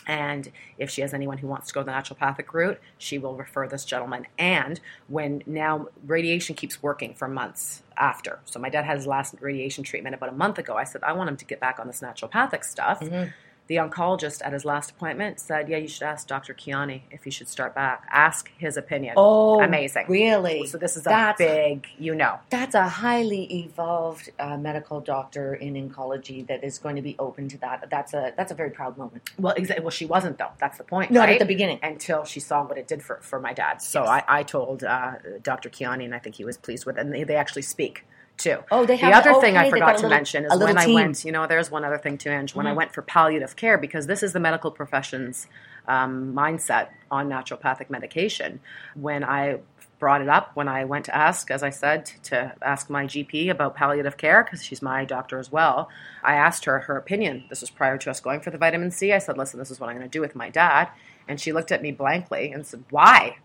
and 0.07 0.51
if 0.77 0.89
she 0.89 1.01
has 1.01 1.13
anyone 1.13 1.37
who 1.37 1.47
wants 1.47 1.67
to 1.67 1.73
go 1.73 1.83
the 1.83 1.91
naturopathic 1.91 2.51
route, 2.53 2.79
she 2.97 3.19
will 3.19 3.35
refer 3.35 3.67
this 3.67 3.85
gentleman. 3.85 4.25
And 4.39 4.79
when 5.07 5.43
now 5.45 5.87
radiation 6.05 6.55
keeps 6.55 6.81
working 6.81 7.13
for 7.13 7.27
months 7.27 7.83
after, 7.97 8.39
so 8.45 8.59
my 8.59 8.69
dad 8.69 8.85
had 8.85 8.97
his 8.97 9.05
last 9.05 9.35
radiation 9.41 9.83
treatment 9.83 10.15
about 10.15 10.29
a 10.29 10.33
month 10.33 10.57
ago. 10.57 10.75
I 10.75 10.85
said 10.85 11.03
I 11.03 11.13
want 11.13 11.29
him 11.29 11.37
to 11.37 11.45
get 11.45 11.59
back 11.59 11.79
on 11.79 11.87
this 11.87 12.01
naturopathic 12.01 12.63
stuff. 12.63 13.01
Mhm. 13.01 13.33
The 13.67 13.75
oncologist 13.75 14.41
at 14.45 14.53
his 14.53 14.63
last 14.65 14.91
appointment 14.91 15.39
said, 15.39 15.67
"Yeah, 15.69 15.77
you 15.77 15.87
should 15.87 16.03
ask 16.03 16.27
Dr. 16.27 16.53
Kiani 16.53 17.01
if 17.11 17.23
he 17.23 17.29
should 17.29 17.47
start 17.49 17.75
back. 17.75 18.03
Ask 18.11 18.49
his 18.57 18.77
opinion." 18.77 19.13
Oh, 19.17 19.61
Amazing. 19.61 20.05
Really? 20.07 20.65
So 20.67 20.77
this 20.77 20.95
is 20.95 21.05
a 21.05 21.09
That's- 21.09 21.37
big, 21.37 21.87
you 21.99 22.15
know. 22.15 22.39
That's 22.49 22.75
a 22.75 22.87
highly 22.87 23.43
evolved 23.65 24.29
uh, 24.39 24.57
medical 24.57 25.01
doctor 25.01 25.53
in 25.53 25.73
oncology 25.75 26.47
that 26.47 26.63
is 26.63 26.77
going 26.79 26.95
to 26.95 27.01
be 27.01 27.15
open 27.19 27.49
to 27.49 27.57
that. 27.59 27.89
That's 27.89 28.13
a 28.13 28.33
that's 28.37 28.51
a 28.51 28.55
very 28.55 28.69
proud 28.71 28.97
moment. 28.97 29.29
Well, 29.37 29.53
exactly. 29.55 29.83
Well, 29.83 29.91
she 29.91 30.05
wasn't 30.05 30.37
though. 30.37 30.51
That's 30.59 30.77
the 30.77 30.83
point. 30.83 31.11
Not 31.11 31.21
right? 31.27 31.33
at 31.33 31.39
the 31.39 31.45
beginning. 31.45 31.79
until 31.83 32.23
she 32.23 32.39
saw 32.39 32.63
what 32.63 32.77
it 32.77 32.87
did 32.87 33.03
for, 33.03 33.17
for 33.21 33.39
my 33.39 33.53
dad. 33.53 33.81
So 33.81 34.01
Yes. 34.03 34.23
I, 34.27 34.39
I 34.39 34.43
told 34.43 34.83
uh, 34.83 35.13
Dr. 35.43 35.69
Kiani, 35.69 36.05
and 36.05 36.15
I 36.15 36.19
think 36.19 36.35
he 36.35 36.45
was 36.45 36.57
pleased 36.57 36.85
with 36.85 36.97
it. 36.97 37.01
And 37.01 37.13
they, 37.13 37.23
they 37.23 37.35
actually 37.35 37.61
speak 37.63 38.05
too. 38.37 38.57
Oh, 38.71 38.85
they 38.85 38.95
have 38.97 39.23
the 39.23 39.29
other 39.31 39.41
thing 39.41 39.57
I 39.57 39.69
forgot 39.69 39.87
to 39.87 39.93
little- 40.03 40.09
mention 40.09 40.45
is 40.45 40.57
when 40.59 40.77
I 40.77 40.87
went, 40.87 41.25
you 41.25 41.31
know, 41.31 41.47
there's 41.47 41.71
one 41.71 41.83
other 41.83 41.97
thing 41.97 42.17
too, 42.17 42.29
Ange. 42.29 42.55
When 42.55 42.67
I 42.67 42.71
Mhm. 42.71 42.75
went 42.75 42.93
for 42.93 43.01
palliative 43.01 43.55
care, 43.55 43.77
because 43.77 44.07
this 44.07 44.23
is 44.23 44.33
the 44.33 44.39
medical 44.39 44.71
profession's 44.71 45.47
um, 45.89 46.33
mindset 46.33 46.89
on 47.09 47.29
naturopathic 47.29 47.89
medication. 47.89 48.59
When 48.93 49.23
I 49.23 49.59
brought 49.99 50.21
it 50.21 50.27
up, 50.27 50.51
when 50.53 50.67
I 50.67 50.83
went 50.83 51.05
to 51.05 51.15
ask, 51.15 51.49
as 51.49 51.63
I 51.63 51.69
said, 51.69 52.05
to 52.23 52.53
ask 52.61 52.89
my 52.89 53.05
GP 53.05 53.49
about 53.49 53.73
palliative 53.73 54.17
care, 54.17 54.43
because 54.43 54.61
she's 54.61 54.81
my 54.81 55.05
doctor 55.05 55.39
as 55.39 55.49
well, 55.49 55.87
I 56.23 56.33
asked 56.35 56.65
her 56.65 56.79
her 56.79 56.97
opinion. 56.97 57.45
This 57.49 57.61
was 57.61 57.69
prior 57.69 57.97
to 57.99 58.09
us 58.09 58.19
going 58.19 58.41
for 58.41 58.51
the 58.51 58.57
vitamin 58.57 58.91
C. 58.91 59.13
I 59.13 59.19
said, 59.19 59.37
listen, 59.37 59.59
this 59.59 59.71
is 59.71 59.79
what 59.79 59.89
I'm 59.89 59.95
going 59.95 60.07
to 60.07 60.11
do 60.11 60.19
with 60.19 60.35
my 60.35 60.49
dad. 60.49 60.89
And 61.25 61.39
she 61.39 61.53
looked 61.53 61.71
at 61.71 61.81
me 61.81 61.91
blankly 61.93 62.51
and 62.51 62.67
said, 62.67 62.83
why? 62.89 63.37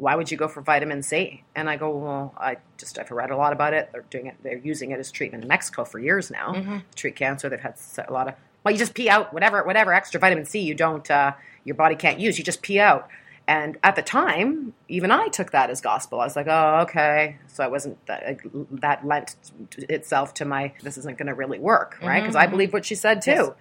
Why 0.00 0.16
would 0.16 0.30
you 0.30 0.36
go 0.38 0.48
for 0.48 0.62
vitamin 0.62 1.02
C? 1.02 1.44
And 1.54 1.68
I 1.68 1.76
go, 1.76 1.90
well, 1.90 2.34
I 2.38 2.56
just 2.78 2.98
I've 2.98 3.10
read 3.10 3.30
a 3.30 3.36
lot 3.36 3.52
about 3.52 3.74
it. 3.74 3.90
They're 3.92 4.04
doing 4.08 4.26
it. 4.26 4.36
They're 4.42 4.56
using 4.56 4.92
it 4.92 4.98
as 4.98 5.12
treatment 5.12 5.44
in 5.44 5.48
Mexico 5.48 5.84
for 5.84 5.98
years 5.98 6.30
now. 6.30 6.54
Mm-hmm. 6.54 6.78
Treat 6.94 7.16
cancer. 7.16 7.50
They've 7.50 7.60
had 7.60 7.74
a 8.08 8.12
lot 8.12 8.28
of 8.28 8.34
well, 8.64 8.72
you 8.72 8.78
just 8.78 8.94
pee 8.94 9.10
out 9.10 9.32
whatever 9.34 9.62
whatever 9.62 9.92
extra 9.92 10.18
vitamin 10.18 10.46
C 10.46 10.60
you 10.60 10.74
don't 10.74 11.08
uh, 11.10 11.32
your 11.64 11.74
body 11.74 11.96
can't 11.96 12.18
use. 12.18 12.38
You 12.38 12.44
just 12.44 12.62
pee 12.62 12.80
out. 12.80 13.08
And 13.50 13.78
at 13.82 13.96
the 13.96 14.02
time, 14.02 14.74
even 14.86 15.10
I 15.10 15.26
took 15.26 15.50
that 15.50 15.70
as 15.70 15.80
gospel. 15.80 16.20
I 16.20 16.24
was 16.24 16.36
like, 16.36 16.46
oh, 16.48 16.80
okay. 16.82 17.36
So 17.48 17.64
I 17.64 17.66
wasn't 17.66 17.96
that, 18.06 18.38
that 18.86 19.04
lent 19.04 19.34
itself 19.88 20.34
to 20.34 20.44
my 20.44 20.72
this 20.84 20.96
isn't 20.98 21.18
going 21.18 21.26
to 21.26 21.34
really 21.34 21.58
work, 21.58 21.98
right? 22.00 22.20
Because 22.20 22.36
Mm-hmm. 22.36 22.42
I 22.44 22.46
believe 22.46 22.72
what 22.72 22.84
she 22.84 22.94
said 22.94 23.22
too. 23.22 23.54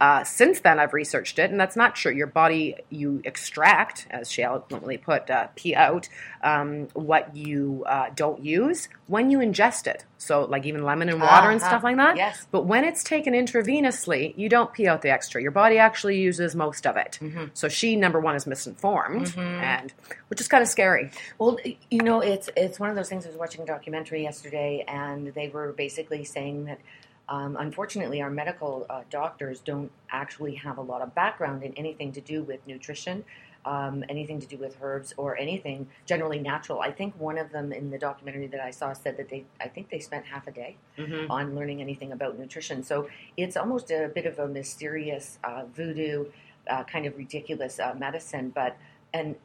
Uh, 0.00 0.24
since 0.24 0.60
then, 0.60 0.78
I've 0.78 0.94
researched 0.94 1.38
it, 1.38 1.50
and 1.50 1.60
that's 1.60 1.76
not 1.76 1.94
true. 1.96 2.12
Your 2.12 2.26
body 2.28 2.76
you 2.88 3.20
extract, 3.24 4.06
as 4.10 4.30
she 4.32 4.42
eloquently 4.42 4.96
put, 4.96 5.28
uh, 5.30 5.48
pee 5.54 5.74
out 5.74 6.08
um, 6.42 6.88
what 6.94 7.36
you 7.36 7.84
uh, 7.86 8.06
don't 8.14 8.42
use 8.42 8.88
when 9.06 9.30
you 9.30 9.38
ingest 9.40 9.86
it. 9.86 10.04
So, 10.18 10.44
like 10.46 10.64
even 10.64 10.82
lemon 10.82 11.10
and 11.10 11.20
water 11.20 11.50
and 11.50 11.60
Uh-huh. 11.60 11.68
stuff 11.70 11.84
like 11.84 11.96
that. 11.96 12.16
Yes. 12.16 12.46
But 12.50 12.62
when 12.64 12.84
it's 12.84 13.04
taken 13.04 13.34
intravenously, 13.34 14.32
you 14.38 14.48
don't 14.48 14.72
pee 14.72 14.86
out 14.88 15.02
the 15.02 15.10
extra. 15.10 15.42
Your 15.42 15.50
body 15.50 15.76
actually 15.78 16.18
uses 16.18 16.56
most 16.56 16.86
of 16.86 16.96
it. 16.96 17.18
Mm-hmm. 17.20 17.44
So 17.52 17.68
she, 17.68 17.96
number 17.96 18.18
one, 18.18 18.34
is 18.34 18.46
misinformed, 18.46 19.25
and 19.36 19.92
which 20.28 20.40
is 20.40 20.48
kind 20.48 20.62
of 20.62 20.68
scary. 20.68 21.10
Well, 21.38 21.58
you 21.90 22.02
know, 22.02 22.20
it's 22.20 22.48
it's 22.56 22.78
one 22.78 22.90
of 22.90 22.96
those 22.96 23.08
things. 23.08 23.24
I 23.26 23.28
was 23.30 23.38
watching 23.38 23.62
a 23.62 23.66
documentary 23.66 24.22
yesterday, 24.22 24.84
and 24.86 25.28
they 25.34 25.48
were 25.48 25.72
basically 25.72 26.24
saying 26.24 26.66
that, 26.66 26.80
um, 27.28 27.56
unfortunately, 27.58 28.22
our 28.22 28.30
medical 28.30 28.86
uh, 28.88 29.02
doctors 29.10 29.60
don't 29.60 29.90
actually 30.10 30.54
have 30.56 30.78
a 30.78 30.82
lot 30.82 31.02
of 31.02 31.14
background 31.14 31.62
in 31.62 31.72
anything 31.74 32.12
to 32.12 32.20
do 32.20 32.42
with 32.42 32.60
nutrition, 32.66 33.24
um, 33.64 34.04
anything 34.08 34.38
to 34.40 34.46
do 34.46 34.56
with 34.56 34.76
herbs, 34.80 35.12
or 35.16 35.36
anything 35.36 35.88
generally 36.06 36.38
natural. 36.38 36.80
I 36.80 36.92
think 36.92 37.14
one 37.18 37.36
of 37.38 37.50
them 37.50 37.72
in 37.72 37.90
the 37.90 37.98
documentary 37.98 38.46
that 38.48 38.60
I 38.60 38.70
saw 38.70 38.92
said 38.92 39.16
that 39.16 39.28
they, 39.28 39.44
I 39.60 39.68
think 39.68 39.90
they 39.90 39.98
spent 39.98 40.26
half 40.26 40.46
a 40.46 40.52
day 40.52 40.76
Mm-hmm. 40.98 41.30
on 41.30 41.54
learning 41.54 41.82
anything 41.82 42.10
about 42.12 42.38
nutrition. 42.38 42.82
So 42.82 43.08
it's 43.36 43.54
almost 43.54 43.90
a 43.90 44.10
bit 44.14 44.24
of 44.24 44.38
a 44.38 44.48
mysterious 44.48 45.38
uh, 45.44 45.64
voodoo, 45.74 46.24
uh, 46.70 46.84
kind 46.84 47.04
of 47.04 47.18
ridiculous 47.18 47.78
uh, 47.78 47.94
medicine. 47.98 48.50
But 48.54 48.78
and 49.16 49.36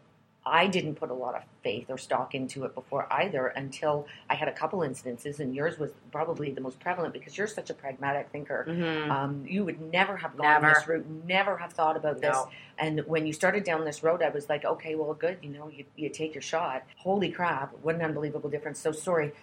I 0.43 0.65
didn't 0.67 0.95
put 0.95 1.11
a 1.11 1.13
lot 1.13 1.35
of 1.35 1.43
faith 1.63 1.85
or 1.89 1.99
stock 1.99 2.33
into 2.33 2.63
it 2.63 2.73
before 2.73 3.05
either 3.11 3.47
until 3.47 4.07
I 4.27 4.33
had 4.33 4.47
a 4.47 4.51
couple 4.51 4.81
instances, 4.81 5.39
and 5.39 5.53
yours 5.53 5.77
was 5.77 5.91
probably 6.11 6.51
the 6.51 6.61
most 6.61 6.79
prevalent 6.79 7.13
because 7.13 7.37
you're 7.37 7.45
such 7.45 7.69
a 7.69 7.75
pragmatic 7.75 8.29
thinker. 8.31 8.65
Mm-hmm. 8.67 9.11
Um, 9.11 9.45
you 9.47 9.63
would 9.63 9.79
never 9.79 10.17
have 10.17 10.35
gone 10.35 10.61
Never. 10.61 10.73
this 10.73 10.87
route, 10.87 11.05
never 11.27 11.57
have 11.57 11.73
thought 11.73 11.95
about 11.95 12.21
this. 12.21 12.35
And 12.79 13.01
when 13.05 13.27
you 13.27 13.33
started 13.33 13.63
down 13.63 13.85
this 13.85 14.01
road, 14.01 14.23
I 14.23 14.29
was 14.29 14.49
like, 14.49 14.65
okay, 14.65 14.95
well, 14.95 15.13
good. 15.13 15.37
You 15.43 15.49
know, 15.51 15.69
you, 15.69 15.85
you 15.95 16.09
take 16.09 16.33
your 16.33 16.41
shot. 16.41 16.83
Holy 16.97 17.29
crap! 17.29 17.73
What 17.83 17.95
an 17.95 18.01
unbelievable 18.01 18.49
difference. 18.49 18.79
So 18.79 18.91
sorry. 18.91 19.33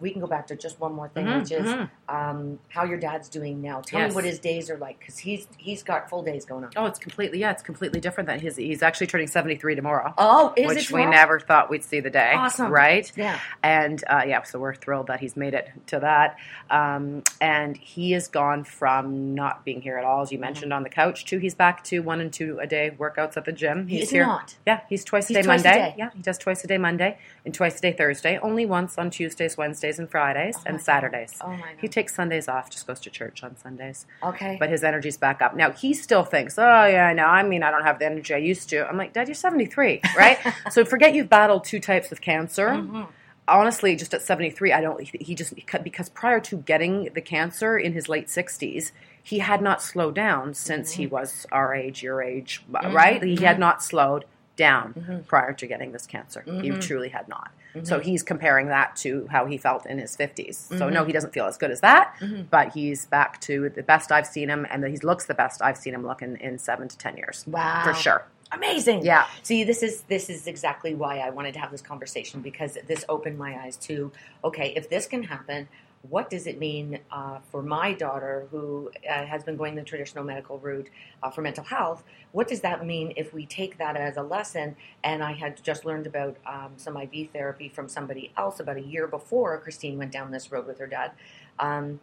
We 0.00 0.10
can 0.10 0.20
go 0.20 0.26
back 0.26 0.46
to 0.48 0.56
just 0.56 0.80
one 0.80 0.92
more 0.92 1.08
thing, 1.08 1.26
Mhm, 1.26 1.40
which 1.40 1.52
is 1.52 1.66
mhm. 1.66 1.88
um, 2.08 2.58
how 2.68 2.84
your 2.84 2.98
dad's 2.98 3.28
doing 3.28 3.62
now. 3.62 3.80
Tell 3.80 4.00
Yes. 4.00 4.10
me 4.10 4.14
what 4.16 4.24
his 4.24 4.38
days 4.40 4.70
are 4.70 4.76
like 4.76 4.98
because 4.98 5.18
he's 5.18 5.46
he's 5.56 5.82
got 5.84 6.10
full 6.10 6.22
days 6.22 6.44
going 6.44 6.64
on. 6.64 6.70
Oh, 6.76 6.86
it's 6.86 6.98
completely 6.98 7.38
yeah, 7.38 7.52
it's 7.52 7.62
completely 7.62 8.00
different. 8.00 8.28
Than 8.28 8.40
his, 8.40 8.56
he's 8.56 8.82
actually 8.82 9.06
turning 9.06 9.28
seventy 9.28 9.56
three 9.56 9.74
tomorrow, 9.76 10.12
Oh, 10.18 10.52
is 10.56 10.66
which 10.66 10.90
it 10.90 10.94
we 10.94 11.06
never 11.06 11.38
thought 11.38 11.70
we'd 11.70 11.84
see 11.84 12.00
the 12.00 12.10
day. 12.10 12.32
Awesome. 12.34 12.70
right? 12.72 13.10
Yeah. 13.16 13.38
And 13.62 14.02
uh, 14.08 14.22
yeah, 14.26 14.42
so 14.42 14.58
we're 14.58 14.74
thrilled 14.74 15.06
that 15.06 15.20
he's 15.20 15.36
made 15.36 15.54
it 15.54 15.68
to 15.88 16.00
that. 16.00 16.36
Um, 16.70 17.22
and 17.40 17.76
he 17.76 18.12
has 18.12 18.26
gone 18.28 18.64
from 18.64 19.34
not 19.34 19.64
being 19.64 19.80
here 19.80 19.96
at 19.96 20.04
all, 20.04 20.18
Mm-hmm. 20.18 20.22
as 20.24 20.32
you 20.32 20.38
mentioned, 20.38 20.72
on 20.72 20.82
the 20.82 20.88
couch, 20.90 21.24
to 21.26 21.38
he's 21.38 21.54
back 21.54 21.84
to 21.84 22.00
one 22.00 22.20
and 22.20 22.32
two 22.32 22.58
a 22.60 22.66
day 22.66 22.90
workouts 22.98 23.36
at 23.36 23.44
the 23.44 23.52
gym. 23.52 23.86
He 23.86 23.98
He's 23.98 24.10
here. 24.10 24.26
not. 24.26 24.56
Yeah, 24.66 24.80
he's 24.88 25.04
twice 25.04 25.24
a 25.26 25.28
He's 25.28 25.36
day 25.36 25.42
twice 25.42 25.60
a 25.60 25.68
Monday. 25.68 25.80
day. 25.90 25.94
Yeah, 25.96 26.10
he 26.14 26.22
does 26.22 26.38
twice 26.38 26.64
a 26.64 26.66
day 26.66 26.78
Monday 26.78 27.18
and 27.44 27.54
twice 27.54 27.78
a 27.78 27.80
day 27.80 27.92
Thursday. 27.92 28.38
Only 28.42 28.66
once 28.66 28.98
on 28.98 29.10
Tuesdays, 29.10 29.56
Wednesdays, 29.56 29.67
and 29.98 30.10
Fridays, 30.10 30.56
Oh 30.58 30.62
and 30.66 30.76
God. 30.78 30.84
Saturdays. 30.84 31.34
Oh 31.40 31.48
my 31.48 31.56
God. 31.56 31.66
He 31.80 31.88
takes 31.88 32.14
Sundays 32.14 32.48
off, 32.48 32.70
just 32.70 32.86
goes 32.86 33.00
to 33.00 33.10
church 33.10 33.42
on 33.42 33.56
Sundays. 33.56 34.06
Okay. 34.22 34.56
But 34.58 34.70
his 34.70 34.82
energy's 34.84 35.16
back 35.16 35.42
up. 35.42 35.54
Now, 35.56 35.70
he 35.72 35.94
still 35.94 36.24
thinks, 36.24 36.58
oh, 36.58 36.84
yeah, 36.86 37.12
no, 37.12 37.24
I 37.24 37.42
mean, 37.42 37.62
I 37.62 37.70
don't 37.70 37.84
have 37.84 37.98
the 37.98 38.06
energy 38.06 38.34
I 38.34 38.38
used 38.38 38.68
to. 38.70 38.88
I'm 38.88 38.96
like, 38.96 39.12
Dad, 39.12 39.28
you're 39.28 39.34
73, 39.34 40.00
right? 40.16 40.38
so 40.70 40.84
forget 40.84 41.14
you've 41.14 41.28
battled 41.28 41.64
two 41.64 41.80
types 41.80 42.12
of 42.12 42.20
cancer. 42.20 42.68
Mm-hmm. 42.68 43.02
Honestly, 43.46 43.96
just 43.96 44.12
at 44.12 44.20
73, 44.20 44.72
I 44.74 44.80
don't, 44.82 45.00
he 45.00 45.34
just, 45.34 45.54
because 45.82 46.10
prior 46.10 46.38
to 46.40 46.56
getting 46.58 47.08
the 47.14 47.22
cancer 47.22 47.78
in 47.78 47.94
his 47.94 48.06
late 48.08 48.26
60s, 48.26 48.92
he 49.22 49.38
had 49.38 49.62
not 49.62 49.82
slowed 49.82 50.14
down 50.14 50.52
since 50.54 50.92
Mm-hmm. 50.92 51.00
he 51.00 51.06
was 51.06 51.46
our 51.50 51.74
age, 51.74 52.02
your 52.02 52.22
age, 52.22 52.62
right? 52.70 53.22
He 53.22 53.36
had 53.36 53.58
not 53.58 53.82
slowed 53.82 54.26
down 54.56 54.92
Mm-hmm. 54.94 55.20
prior 55.22 55.52
to 55.54 55.66
getting 55.66 55.92
this 55.92 56.06
cancer. 56.06 56.42
He 56.60 56.70
truly 56.72 57.08
had 57.10 57.26
not. 57.28 57.50
So 57.84 58.00
he's 58.00 58.22
comparing 58.22 58.68
that 58.68 58.96
to 58.96 59.26
how 59.30 59.46
he 59.46 59.56
felt 59.58 59.86
in 59.86 59.98
his 59.98 60.16
50s. 60.16 60.54
So 60.54 60.74
Mm-hmm. 60.74 60.94
no, 60.94 61.04
he 61.04 61.12
doesn't 61.12 61.32
feel 61.32 61.46
as 61.46 61.56
good 61.56 61.70
as 61.70 61.80
that, 61.80 62.14
but 62.50 62.72
he's 62.72 63.06
back 63.06 63.40
to 63.42 63.68
the 63.68 63.82
best 63.82 64.10
I've 64.10 64.26
seen 64.26 64.48
him, 64.48 64.66
and 64.70 64.84
he 64.84 64.96
looks 64.98 65.26
the 65.26 65.34
best 65.34 65.62
I've 65.62 65.76
seen 65.76 65.94
him 65.94 66.04
looking 66.06 66.36
in 66.40 66.58
seven 66.58 66.88
to 66.88 66.98
10 66.98 67.16
years. 67.18 67.44
Wow. 67.46 67.82
For 67.84 67.94
sure. 67.94 68.26
Amazing. 68.50 69.04
Yeah. 69.04 69.26
See, 69.42 69.62
this 69.64 69.82
is 69.82 70.02
this 70.08 70.30
is 70.30 70.46
exactly 70.46 70.94
why 70.94 71.18
I 71.18 71.28
wanted 71.30 71.52
to 71.54 71.60
have 71.60 71.70
this 71.70 71.82
conversation 71.82 72.40
because 72.40 72.78
this 72.86 73.04
opened 73.08 73.36
my 73.38 73.58
eyes 73.62 73.76
to 73.88 74.10
okay, 74.42 74.72
if 74.74 74.88
this 74.88 75.06
can 75.06 75.22
happen, 75.24 75.68
what 76.08 76.30
does 76.30 76.46
it 76.46 76.58
mean 76.58 76.98
uh, 77.10 77.38
for 77.50 77.62
my 77.62 77.92
daughter 77.92 78.46
who 78.50 78.90
uh, 79.08 79.24
has 79.26 79.44
been 79.44 79.56
going 79.56 79.74
the 79.74 79.82
traditional 79.82 80.24
medical 80.24 80.58
route 80.58 80.88
uh, 81.22 81.30
for 81.30 81.42
mental 81.42 81.64
health? 81.64 82.04
What 82.32 82.48
does 82.48 82.60
that 82.60 82.84
mean 82.84 83.12
if 83.16 83.32
we 83.34 83.46
take 83.46 83.78
that 83.78 83.96
as 83.96 84.16
a 84.16 84.22
lesson? 84.22 84.76
And 85.04 85.22
I 85.22 85.32
had 85.32 85.62
just 85.62 85.84
learned 85.84 86.06
about 86.06 86.36
um, 86.46 86.72
some 86.76 86.96
IV 86.96 87.30
therapy 87.32 87.68
from 87.68 87.88
somebody 87.88 88.32
else 88.36 88.60
about 88.60 88.76
a 88.76 88.82
year 88.82 89.06
before 89.06 89.58
Christine 89.58 89.98
went 89.98 90.12
down 90.12 90.30
this 90.30 90.50
road 90.50 90.66
with 90.66 90.78
her 90.78 90.86
dad. 90.86 91.12
Um, 91.58 92.00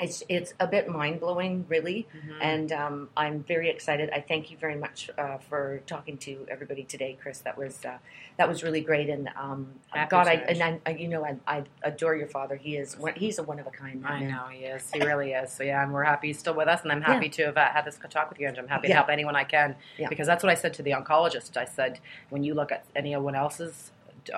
it's 0.00 0.22
it's 0.28 0.54
a 0.58 0.66
bit 0.66 0.88
mind 0.88 1.20
blowing, 1.20 1.66
really, 1.68 2.08
and 2.40 2.72
um, 2.72 3.08
I'm 3.16 3.42
very 3.44 3.68
excited. 3.68 4.10
I 4.10 4.20
thank 4.20 4.50
you 4.50 4.56
very 4.56 4.76
much 4.76 5.10
uh, 5.18 5.36
for 5.38 5.82
talking 5.86 6.16
to 6.18 6.46
everybody 6.50 6.84
today, 6.84 7.18
Chris. 7.20 7.38
That 7.40 7.58
was 7.58 7.84
uh, 7.84 7.98
that 8.38 8.48
was 8.48 8.62
really 8.62 8.80
great, 8.80 9.08
and 9.10 9.28
um, 9.36 9.68
God, 10.08 10.26
I, 10.26 10.34
and 10.34 10.80
I, 10.86 10.90
you 10.92 11.06
know, 11.08 11.24
I, 11.24 11.36
I 11.46 11.64
adore 11.82 12.16
your 12.16 12.28
father. 12.28 12.56
He 12.56 12.76
is 12.76 12.96
he's 13.16 13.38
a 13.38 13.42
one 13.42 13.58
of 13.58 13.66
a 13.66 13.70
kind. 13.70 14.04
I 14.06 14.20
know 14.20 14.46
he 14.50 14.64
is. 14.64 14.90
He 14.92 15.00
really 15.00 15.32
is. 15.32 15.52
So 15.52 15.62
yeah, 15.64 15.82
and 15.82 15.92
we're 15.92 16.04
happy 16.04 16.28
he's 16.28 16.38
still 16.38 16.54
with 16.54 16.68
us, 16.68 16.82
and 16.82 16.90
I'm 16.90 17.02
happy 17.02 17.28
to 17.28 17.46
have 17.46 17.56
uh, 17.56 17.68
had 17.70 17.84
this 17.84 17.98
talk 18.08 18.30
with 18.30 18.40
you, 18.40 18.48
and 18.48 18.58
I'm 18.58 18.68
happy 18.68 18.88
Yeah. 18.88 18.94
to 18.94 18.98
help 18.98 19.10
anyone 19.10 19.36
I 19.36 19.44
can. 19.44 19.76
Yeah. 19.98 20.08
Because 20.08 20.26
that's 20.26 20.42
what 20.42 20.50
I 20.50 20.54
said 20.54 20.72
to 20.74 20.82
the 20.82 20.92
oncologist. 20.92 21.56
I 21.56 21.66
said, 21.66 22.00
when 22.30 22.42
you 22.42 22.54
look 22.54 22.72
at 22.72 22.84
anyone 22.96 23.34
else's 23.34 23.92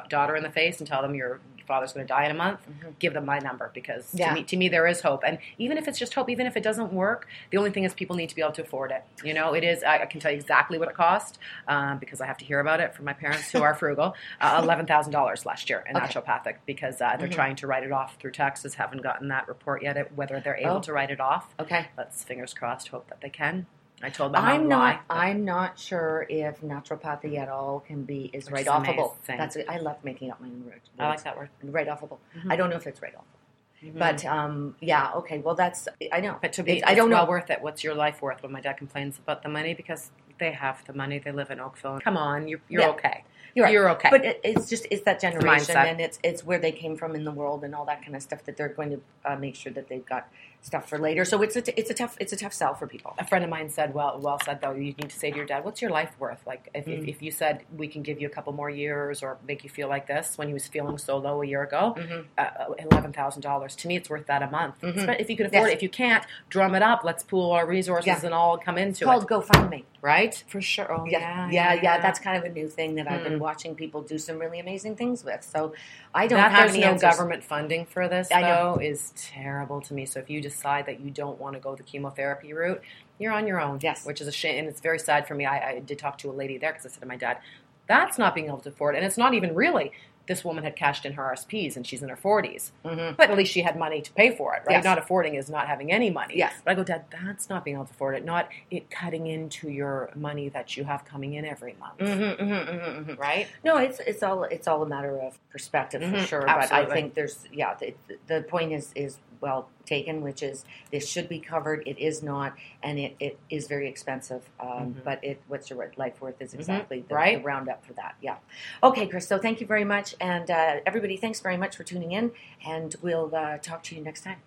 daughter 0.09 0.37
in 0.37 0.43
the 0.43 0.51
face 0.51 0.79
and 0.79 0.87
tell 0.87 1.03
them 1.03 1.15
your 1.63 1.67
father's 1.67 1.93
going 1.93 2.07
to 2.07 2.09
die 2.13 2.25
in 2.25 2.31
a 2.31 2.35
month, 2.35 2.61
give 2.99 3.15
them 3.15 3.25
my 3.25 3.39
number 3.39 3.71
because 3.73 4.03
Mm-hmm. 4.03 4.19
Yeah. 4.19 4.29
to 4.29 4.35
me, 4.35 4.43
to 4.45 4.57
me 4.57 4.69
there 4.69 4.87
is 4.87 5.01
hope. 5.01 5.23
And 5.25 5.39
even 5.59 5.79
if 5.79 5.87
it's 5.89 5.99
just 5.99 6.13
hope, 6.15 6.29
even 6.29 6.47
if 6.47 6.57
it 6.57 6.63
doesn't 6.63 6.93
work, 6.93 7.29
the 7.51 7.59
only 7.59 7.71
thing 7.71 7.85
is 7.85 7.95
people 7.95 8.17
need 8.17 8.29
to 8.29 8.35
be 8.35 8.43
able 8.43 8.53
to 8.53 8.63
afford 8.63 8.91
it. 8.91 9.05
You 9.25 9.33
know, 9.35 9.55
it 9.55 9.63
is. 9.65 9.83
I, 9.85 10.01
I 10.01 10.07
can 10.07 10.21
tell 10.21 10.31
you 10.33 10.39
exactly 10.39 10.79
what 10.79 10.89
it 10.89 10.95
cost 10.95 11.39
um, 11.69 11.99
because 11.99 12.21
I 12.21 12.27
have 12.27 12.39
to 12.39 12.45
hear 12.45 12.61
about 12.61 12.81
it 12.81 12.95
from 12.95 13.05
my 13.05 13.13
parents 13.13 13.51
who 13.51 13.63
are 13.63 13.75
frugal. 13.83 14.15
Uh, 14.41 14.61
Eleven 14.63 14.87
thousand 14.87 15.13
dollars 15.13 15.47
last 15.47 15.71
year 15.71 15.85
in 15.89 15.97
Okay. 15.97 16.07
naturopathic 16.07 16.57
because 16.67 17.01
uh, 17.01 17.17
they're 17.19 17.29
Mhm. 17.29 17.33
trying 17.33 17.57
to 17.57 17.67
write 17.67 17.85
it 17.85 17.93
off 17.93 18.17
through 18.19 18.33
taxes. 18.33 18.75
Haven't 18.75 19.03
gotten 19.03 19.29
that 19.29 19.47
report 19.49 19.83
yet. 19.83 20.13
Whether 20.17 20.41
they're 20.41 20.57
able 20.57 20.77
Oh. 20.77 20.81
to 20.81 20.93
write 20.93 21.11
it 21.11 21.21
off, 21.21 21.55
Okay. 21.61 21.87
let's 21.97 22.25
fingers 22.25 22.53
crossed. 22.55 22.89
Hope 22.89 23.09
that 23.09 23.21
they 23.21 23.31
can. 23.31 23.67
I 24.03 24.11
told 24.11 24.33
them 24.35 24.45
I'm 24.45 24.69
not. 24.69 25.03
why. 25.07 25.29
I'm 25.31 25.45
not 25.45 25.79
sure 25.79 26.27
if 26.29 26.61
naturopathy 26.61 27.39
at 27.39 27.49
all 27.49 27.81
can 27.81 28.03
be 28.03 28.31
is 28.33 28.51
right 28.51 28.67
offable. 28.67 29.15
That's 29.27 29.57
I 29.69 29.79
love 29.79 29.97
making 30.03 30.31
up 30.31 30.41
my 30.41 30.49
own 30.49 30.65
words. 30.67 30.91
I 30.99 31.09
like 31.09 31.23
that 31.25 31.37
word. 31.37 31.51
right 31.63 31.87
offable. 31.89 32.19
Mhm. 32.37 32.51
I 32.53 32.57
don't 32.57 32.71
know 32.71 32.77
if 32.77 32.87
it's 32.87 33.01
right 33.01 33.15
offable, 33.15 33.87
Mhm. 33.95 33.99
but 33.99 34.25
um, 34.25 34.77
yeah. 34.81 35.13
Okay. 35.15 35.39
Well, 35.39 35.55
that's 35.55 35.89
I 36.13 36.21
know. 36.21 36.37
But 36.43 36.53
to 36.55 36.63
be, 36.63 36.79
It's- 36.79 36.91
I 36.91 36.95
don't 36.95 37.11
it's 37.11 37.15
well 37.15 37.25
know. 37.27 37.31
worth 37.31 37.51
it. 37.51 37.63
What's 37.63 37.85
your 37.85 37.95
life 37.95 38.21
worth? 38.23 38.43
When 38.43 38.53
my 38.53 38.61
dad 38.61 38.77
complains 38.77 39.19
about 39.19 39.43
the 39.43 39.49
money, 39.49 39.73
because 39.75 40.11
they 40.39 40.51
have 40.53 40.85
the 40.87 40.93
money, 40.93 41.19
they 41.21 41.31
live 41.33 41.51
in 41.51 41.61
Oakville. 41.61 42.01
Come 42.03 42.17
on, 42.17 42.49
you're 42.49 42.61
you're 42.69 42.83
Yeah. 42.83 42.89
okay. 42.91 43.25
You're 43.55 43.67
right. 43.67 43.73
You're 43.73 43.91
okay. 43.91 44.09
But 44.11 44.25
it, 44.25 44.41
it's 44.43 44.69
just 44.69 44.87
it's 44.91 45.03
that 45.03 45.21
generation, 45.21 45.75
mindset. 45.77 45.85
and 45.91 46.01
it's 46.01 46.19
it's 46.25 46.43
where 46.45 46.59
they 46.59 46.73
came 46.73 46.97
from 46.97 47.15
in 47.15 47.23
the 47.25 47.31
world, 47.31 47.63
and 47.65 47.75
all 47.75 47.85
that 47.85 48.03
kind 48.03 48.17
of 48.17 48.23
stuff 48.23 48.43
that 48.45 48.57
they're 48.57 48.71
going 48.71 48.91
to 48.91 49.01
uh, 49.31 49.37
make 49.37 49.55
sure 49.55 49.71
that 49.75 49.89
they've 49.89 50.07
got 50.07 50.27
stuff 50.63 50.89
for 50.89 50.97
later. 50.99 51.25
So 51.25 51.43
it's 51.43 51.57
a 51.57 51.63
t- 51.63 51.75
it's 51.77 51.91
a 51.91 51.95
tough 51.95 52.17
it's 52.21 52.33
a 52.33 52.37
tough 52.37 52.53
sell 52.53 52.73
for 52.75 52.87
people. 52.87 53.15
A 53.19 53.27
friend 53.27 53.45
of 53.45 53.51
mine 53.51 53.69
said, 53.69 53.93
well, 53.95 54.19
well 54.21 54.39
said 54.45 54.61
though. 54.61 54.73
You 54.73 54.95
need 54.95 55.11
to 55.11 55.19
say 55.19 55.31
to 55.31 55.37
your 55.37 55.45
dad, 55.45 55.65
"What's 55.65 55.83
your 55.83 55.91
life 55.91 56.13
worth?" 56.19 56.41
Like, 56.47 56.69
if, 56.75 56.87
Mm. 56.87 57.03
if, 57.03 57.09
if 57.17 57.23
you 57.23 57.31
said 57.33 57.65
we 57.77 57.89
can 57.89 58.03
give 58.03 58.21
you 58.21 58.27
a 58.29 58.31
couple 58.31 58.53
more 58.53 58.71
years 58.71 59.23
or 59.23 59.39
make 59.47 59.65
you 59.65 59.71
feel 59.71 59.89
like 59.89 60.07
this 60.07 60.39
when 60.39 60.47
he 60.49 60.55
was 60.55 60.67
feeling 60.69 60.99
so 60.99 61.19
low 61.19 61.43
a 61.43 61.47
year 61.47 61.63
ago, 61.63 61.95
Mhm. 61.99 62.25
uh, 62.39 62.75
eleven 62.79 63.13
thousand 63.13 63.43
dollars 63.43 63.75
to 63.77 63.89
me, 63.89 63.97
it's 63.97 64.09
worth 64.09 64.27
that 64.27 64.43
a 64.43 64.51
month. 64.51 64.81
Mhm. 64.83 65.05
But 65.07 65.21
if 65.21 65.29
you 65.29 65.37
can 65.37 65.47
afford 65.47 65.63
Yes. 65.65 65.73
it, 65.73 65.77
if 65.79 65.83
you 65.83 65.89
can't, 65.89 66.25
drum 66.49 66.75
it 66.77 66.83
up. 66.83 67.03
Let's 67.05 67.25
pool 67.25 67.51
our 67.53 67.67
resources 67.67 68.07
Yeah. 68.07 68.21
and 68.25 68.33
all 68.35 68.57
come 68.57 68.79
into 68.79 68.91
It's 68.91 69.05
called 69.05 69.25
it, 69.25 69.29
GoFundMe. 69.29 69.85
right? 70.01 70.43
For 70.47 70.61
sure. 70.61 70.91
Oh, 70.93 71.05
Yeah, 71.07 71.49
yeah, 71.51 71.75
yeah, 71.75 72.01
That's 72.01 72.19
kind 72.21 72.37
of 72.37 72.45
a 72.45 72.53
new 72.53 72.69
thing 72.69 72.95
that 72.97 73.11
I've 73.11 73.23
been 73.25 73.35
Mm. 73.39 73.41
watching 73.41 73.75
people 73.75 74.01
do 74.03 74.19
some 74.19 74.39
really 74.39 74.61
amazing 74.61 74.97
things 74.97 75.25
with. 75.25 75.43
So 75.43 75.73
I 76.15 76.27
don't 76.27 76.39
that 76.39 76.51
have 76.53 76.61
there's 76.65 76.73
any 76.75 76.83
no 76.85 76.91
answers. 76.91 77.11
government 77.11 77.43
funding 77.45 77.87
for 77.87 78.07
this 78.09 78.31
I 78.33 78.43
know. 78.43 78.75
though 78.77 78.81
is 78.83 79.13
terrible 79.17 79.81
to 79.83 79.95
me. 79.95 80.05
So 80.05 80.21
if 80.21 80.29
you 80.29 80.41
decide 80.41 80.87
that 80.87 81.01
you 81.01 81.11
don't 81.11 81.41
want 81.41 81.55
to 81.55 81.61
go 81.61 81.75
the 81.75 81.83
chemotherapy 81.83 82.53
route, 82.53 82.83
you're 83.19 83.33
on 83.33 83.47
your 83.47 83.61
own. 83.61 83.79
Yes. 83.83 84.05
which 84.05 84.21
is 84.21 84.27
a 84.27 84.33
shame, 84.33 84.59
and 84.59 84.69
it's 84.69 84.81
very 84.81 84.99
sad 84.99 85.27
for 85.27 85.35
me. 85.35 85.47
I, 85.47 85.71
I 85.71 85.79
did 85.81 85.99
talk 85.99 86.19
to 86.19 86.31
a 86.31 86.33
lady 86.33 86.59
there 86.59 86.73
because 86.73 86.85
I 86.87 86.89
said 86.91 87.01
to 87.01 87.07
my 87.07 87.17
dad, 87.17 87.39
"That's 87.87 88.19
not 88.19 88.35
being 88.35 88.49
able 88.49 88.59
to 88.61 88.69
afford," 88.69 88.95
it. 88.95 88.99
and 88.99 89.07
it's 89.07 89.17
not 89.19 89.33
even 89.35 89.55
really. 89.55 89.93
This 90.33 90.47
woman 90.47 90.65
had 90.65 90.77
cashed 90.77 91.05
in 91.05 91.13
her 91.13 91.23
RSPs 91.25 91.77
and 91.77 91.87
she's 91.87 92.03
in 92.03 92.09
her 92.09 92.17
40s. 92.17 92.73
Mhm. 92.87 93.19
But 93.19 93.29
at 93.29 93.37
least 93.37 93.53
she 93.53 93.61
had 93.61 93.79
money 93.79 94.01
to 94.01 94.11
pay 94.15 94.35
for 94.35 94.55
it, 94.55 94.63
right? 94.67 94.77
Yes. 94.77 94.85
Not 94.85 94.97
affording 94.97 95.35
is 95.35 95.51
not 95.51 95.67
having 95.69 95.93
any 95.93 96.09
money. 96.09 96.39
Yes. 96.39 96.55
But 96.65 96.71
I 96.71 96.75
go, 96.75 96.85
Dad, 96.85 97.05
that's 97.11 97.51
not 97.51 97.67
being 97.67 97.77
able 97.77 97.85
to 97.85 97.91
afford 97.91 98.15
it, 98.15 98.25
not 98.25 98.49
it 98.71 98.89
cutting 98.91 99.27
into 99.27 99.69
your 99.69 100.09
money 100.15 100.49
that 100.49 100.75
you 100.75 100.85
have 100.85 101.05
coming 101.05 101.35
in 101.35 101.45
every 101.45 101.77
month. 101.79 101.99
Mhm, 101.99 102.39
mhm, 102.41 102.67
mhm, 102.67 103.05
mhm. 103.09 103.19
Right? 103.19 103.47
No, 103.63 103.77
it's 103.77 104.01
it's 104.01 104.23
all 104.23 104.45
it's 104.45 104.67
all 104.67 104.83
a 104.83 104.89
matter 104.89 105.21
of 105.21 105.39
perspective 105.51 106.01
for 106.01 106.17
Mhm, 106.17 106.27
sure. 106.27 106.47
But 106.47 106.73
I 106.73 106.87
think 106.87 107.13
there's 107.13 107.47
yeah, 107.53 107.75
the, 107.75 107.95
the 108.27 108.41
point 108.41 108.73
is 108.73 108.91
is 108.95 109.19
well 109.43 109.69
taken, 109.85 110.23
which 110.23 110.43
is 110.43 110.65
this 110.91 111.07
should 111.07 111.29
be 111.29 111.41
covered. 111.41 111.83
It 111.87 111.99
is 111.99 112.23
not, 112.23 112.55
and 112.83 112.99
it, 112.99 113.17
it 113.21 113.39
is 113.51 113.67
very 113.67 113.89
expensive. 113.89 114.49
Um, 114.59 114.95
Mhm. 114.95 115.05
But 115.05 115.23
it 115.23 115.43
what's 115.49 115.69
your 115.69 115.93
life 115.97 116.21
worth 116.23 116.41
is 116.41 116.55
exactly 116.55 117.05
the, 117.07 117.15
right. 117.15 117.39
the 117.39 117.45
roundup 117.45 117.85
for 117.85 117.93
that. 117.95 118.15
Yeah. 118.23 118.37
Okay, 118.83 119.07
Chris. 119.07 119.27
So 119.27 119.39
thank 119.39 119.61
you 119.61 119.67
very 119.67 119.85
much, 119.85 120.15
and 120.21 120.51
uh, 120.51 120.81
everybody, 120.87 121.17
thanks 121.19 121.41
very 121.41 121.57
much 121.59 121.77
for 121.77 121.85
tuning 121.85 122.13
in, 122.13 122.33
and 122.65 122.95
we'll 123.03 123.35
uh, 123.35 123.59
talk 123.59 123.83
to 123.85 123.97
you 123.97 124.03
next 124.03 124.23
time. 124.23 124.39